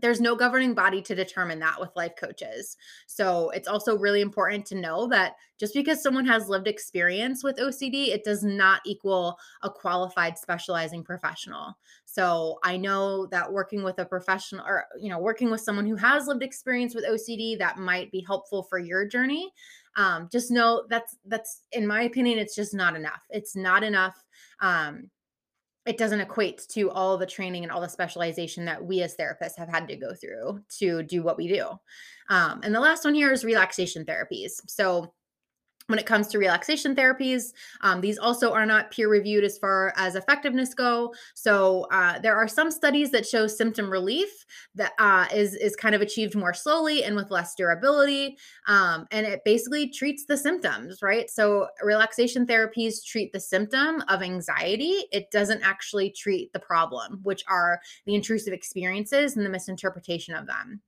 there's 0.00 0.20
no 0.20 0.34
governing 0.34 0.74
body 0.74 1.02
to 1.02 1.14
determine 1.14 1.58
that 1.60 1.80
with 1.80 1.94
life 1.96 2.12
coaches. 2.18 2.76
So 3.06 3.50
it's 3.50 3.68
also 3.68 3.96
really 3.96 4.20
important 4.20 4.66
to 4.66 4.74
know 4.74 5.06
that 5.08 5.34
just 5.58 5.74
because 5.74 6.02
someone 6.02 6.26
has 6.26 6.48
lived 6.48 6.68
experience 6.68 7.42
with 7.42 7.58
OCD, 7.58 8.08
it 8.08 8.24
does 8.24 8.44
not 8.44 8.80
equal 8.86 9.36
a 9.62 9.70
qualified 9.70 10.38
specializing 10.38 11.02
professional. 11.02 11.76
So 12.04 12.58
I 12.62 12.76
know 12.76 13.26
that 13.26 13.52
working 13.52 13.82
with 13.82 13.98
a 13.98 14.04
professional 14.04 14.64
or 14.64 14.86
you 14.98 15.08
know 15.08 15.18
working 15.18 15.50
with 15.50 15.60
someone 15.60 15.86
who 15.86 15.96
has 15.96 16.26
lived 16.26 16.42
experience 16.42 16.94
with 16.94 17.06
OCD 17.06 17.58
that 17.58 17.78
might 17.78 18.10
be 18.12 18.24
helpful 18.26 18.62
for 18.62 18.78
your 18.78 19.06
journey. 19.06 19.52
Um, 19.96 20.28
just 20.30 20.50
know 20.50 20.84
that's 20.88 21.16
that's 21.26 21.62
in 21.72 21.86
my 21.86 22.02
opinion, 22.02 22.38
it's 22.38 22.54
just 22.54 22.74
not 22.74 22.94
enough. 22.94 23.22
It's 23.30 23.56
not 23.56 23.82
enough. 23.82 24.22
Um, 24.60 25.10
it 25.88 25.96
doesn't 25.96 26.20
equate 26.20 26.66
to 26.68 26.90
all 26.90 27.16
the 27.16 27.24
training 27.24 27.62
and 27.62 27.72
all 27.72 27.80
the 27.80 27.88
specialization 27.88 28.66
that 28.66 28.84
we 28.84 29.00
as 29.00 29.16
therapists 29.16 29.56
have 29.56 29.70
had 29.70 29.88
to 29.88 29.96
go 29.96 30.12
through 30.12 30.62
to 30.68 31.02
do 31.02 31.22
what 31.22 31.38
we 31.38 31.48
do. 31.48 31.66
Um, 32.28 32.60
and 32.62 32.74
the 32.74 32.80
last 32.80 33.04
one 33.04 33.14
here 33.14 33.32
is 33.32 33.42
relaxation 33.42 34.04
therapies. 34.04 34.60
So 34.66 35.14
when 35.88 35.98
it 35.98 36.06
comes 36.06 36.28
to 36.28 36.38
relaxation 36.38 36.94
therapies. 36.94 37.52
Um, 37.80 38.00
these 38.00 38.18
also 38.18 38.52
are 38.52 38.66
not 38.66 38.90
peer 38.90 39.08
reviewed 39.08 39.42
as 39.42 39.58
far 39.58 39.92
as 39.96 40.14
effectiveness 40.14 40.74
go. 40.74 41.14
So 41.34 41.86
uh, 41.90 42.18
there 42.20 42.36
are 42.36 42.46
some 42.46 42.70
studies 42.70 43.10
that 43.10 43.26
show 43.26 43.46
symptom 43.46 43.90
relief 43.90 44.44
that 44.74 44.92
uh, 44.98 45.26
is 45.34 45.54
is 45.54 45.74
kind 45.74 45.94
of 45.94 46.02
achieved 46.02 46.36
more 46.36 46.54
slowly 46.54 47.04
and 47.04 47.16
with 47.16 47.30
less 47.30 47.54
durability, 47.54 48.36
um, 48.66 49.06
and 49.10 49.26
it 49.26 49.40
basically 49.44 49.88
treats 49.88 50.26
the 50.26 50.36
symptoms, 50.36 51.02
right? 51.02 51.28
So 51.30 51.68
relaxation 51.82 52.46
therapies 52.46 53.04
treat 53.04 53.32
the 53.32 53.40
symptom 53.40 54.02
of 54.08 54.22
anxiety. 54.22 55.06
It 55.10 55.30
doesn't 55.30 55.62
actually 55.62 56.10
treat 56.10 56.52
the 56.52 56.60
problem, 56.60 57.20
which 57.22 57.42
are 57.48 57.80
the 58.04 58.14
intrusive 58.14 58.52
experiences 58.52 59.36
and 59.36 59.44
the 59.44 59.50
misinterpretation 59.50 60.34
of 60.34 60.46
them. 60.46 60.82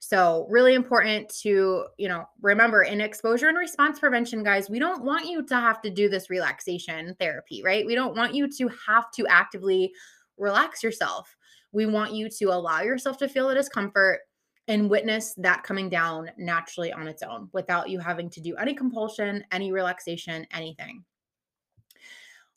So, 0.00 0.46
really 0.48 0.74
important 0.74 1.28
to, 1.40 1.86
you 1.96 2.08
know, 2.08 2.24
remember 2.40 2.82
in 2.82 3.00
exposure 3.00 3.48
and 3.48 3.58
response 3.58 3.98
prevention, 3.98 4.44
guys, 4.44 4.70
we 4.70 4.78
don't 4.78 5.04
want 5.04 5.26
you 5.26 5.44
to 5.46 5.54
have 5.56 5.82
to 5.82 5.90
do 5.90 6.08
this 6.08 6.30
relaxation 6.30 7.16
therapy, 7.18 7.62
right? 7.64 7.84
We 7.84 7.96
don't 7.96 8.16
want 8.16 8.34
you 8.34 8.48
to 8.58 8.70
have 8.86 9.10
to 9.12 9.26
actively 9.26 9.92
relax 10.36 10.84
yourself. 10.84 11.34
We 11.72 11.86
want 11.86 12.14
you 12.14 12.28
to 12.38 12.44
allow 12.46 12.82
yourself 12.82 13.18
to 13.18 13.28
feel 13.28 13.48
the 13.48 13.54
discomfort 13.54 14.20
and 14.68 14.88
witness 14.88 15.34
that 15.38 15.64
coming 15.64 15.88
down 15.88 16.30
naturally 16.36 16.92
on 16.92 17.08
its 17.08 17.22
own 17.22 17.48
without 17.52 17.88
you 17.88 17.98
having 17.98 18.30
to 18.30 18.40
do 18.40 18.54
any 18.56 18.74
compulsion, 18.74 19.42
any 19.50 19.72
relaxation, 19.72 20.46
anything. 20.52 21.04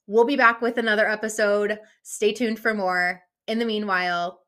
We'll 0.07 0.25
be 0.25 0.35
back 0.35 0.61
with 0.61 0.77
another 0.77 1.07
episode. 1.07 1.79
Stay 2.03 2.33
tuned 2.33 2.59
for 2.59 2.73
more. 2.73 3.21
In 3.47 3.59
the 3.59 3.65
meanwhile, 3.65 4.41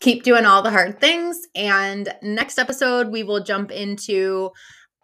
keep 0.00 0.22
doing 0.22 0.46
all 0.46 0.62
the 0.62 0.70
hard 0.70 0.98
things. 0.98 1.40
And 1.54 2.12
next 2.22 2.58
episode, 2.58 3.08
we 3.08 3.22
will 3.22 3.42
jump 3.42 3.70
into 3.70 4.50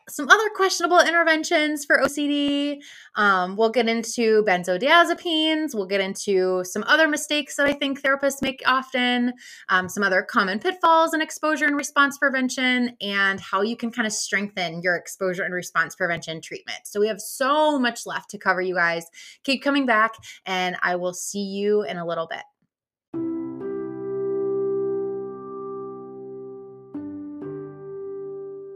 some 0.08 0.28
other 0.28 0.48
questionable 0.54 1.00
interventions 1.00 1.84
for 1.84 1.98
OCD. 1.98 2.78
Um, 3.16 3.56
we'll 3.56 3.70
get 3.70 3.88
into 3.88 4.44
benzodiazepines. 4.44 5.74
We'll 5.74 5.86
get 5.86 6.00
into 6.00 6.62
some 6.64 6.84
other 6.86 7.08
mistakes 7.08 7.56
that 7.56 7.66
I 7.66 7.72
think 7.72 8.00
therapists 8.00 8.40
make 8.40 8.62
often, 8.66 9.32
um, 9.68 9.88
some 9.88 10.04
other 10.04 10.22
common 10.22 10.60
pitfalls 10.60 11.12
in 11.12 11.20
exposure 11.20 11.64
and 11.64 11.76
response 11.76 12.18
prevention, 12.18 12.96
and 13.00 13.40
how 13.40 13.62
you 13.62 13.76
can 13.76 13.90
kind 13.90 14.06
of 14.06 14.12
strengthen 14.12 14.80
your 14.80 14.94
exposure 14.94 15.42
and 15.42 15.52
response 15.52 15.96
prevention 15.96 16.40
treatment. 16.40 16.80
So 16.84 17.00
we 17.00 17.08
have 17.08 17.20
so 17.20 17.78
much 17.78 18.06
left 18.06 18.30
to 18.30 18.38
cover, 18.38 18.60
you 18.60 18.76
guys. 18.76 19.06
Keep 19.42 19.62
coming 19.62 19.86
back, 19.86 20.12
and 20.44 20.76
I 20.82 20.96
will 20.96 21.14
see 21.14 21.42
you 21.42 21.82
in 21.82 21.96
a 21.96 22.06
little 22.06 22.28
bit. 22.28 22.42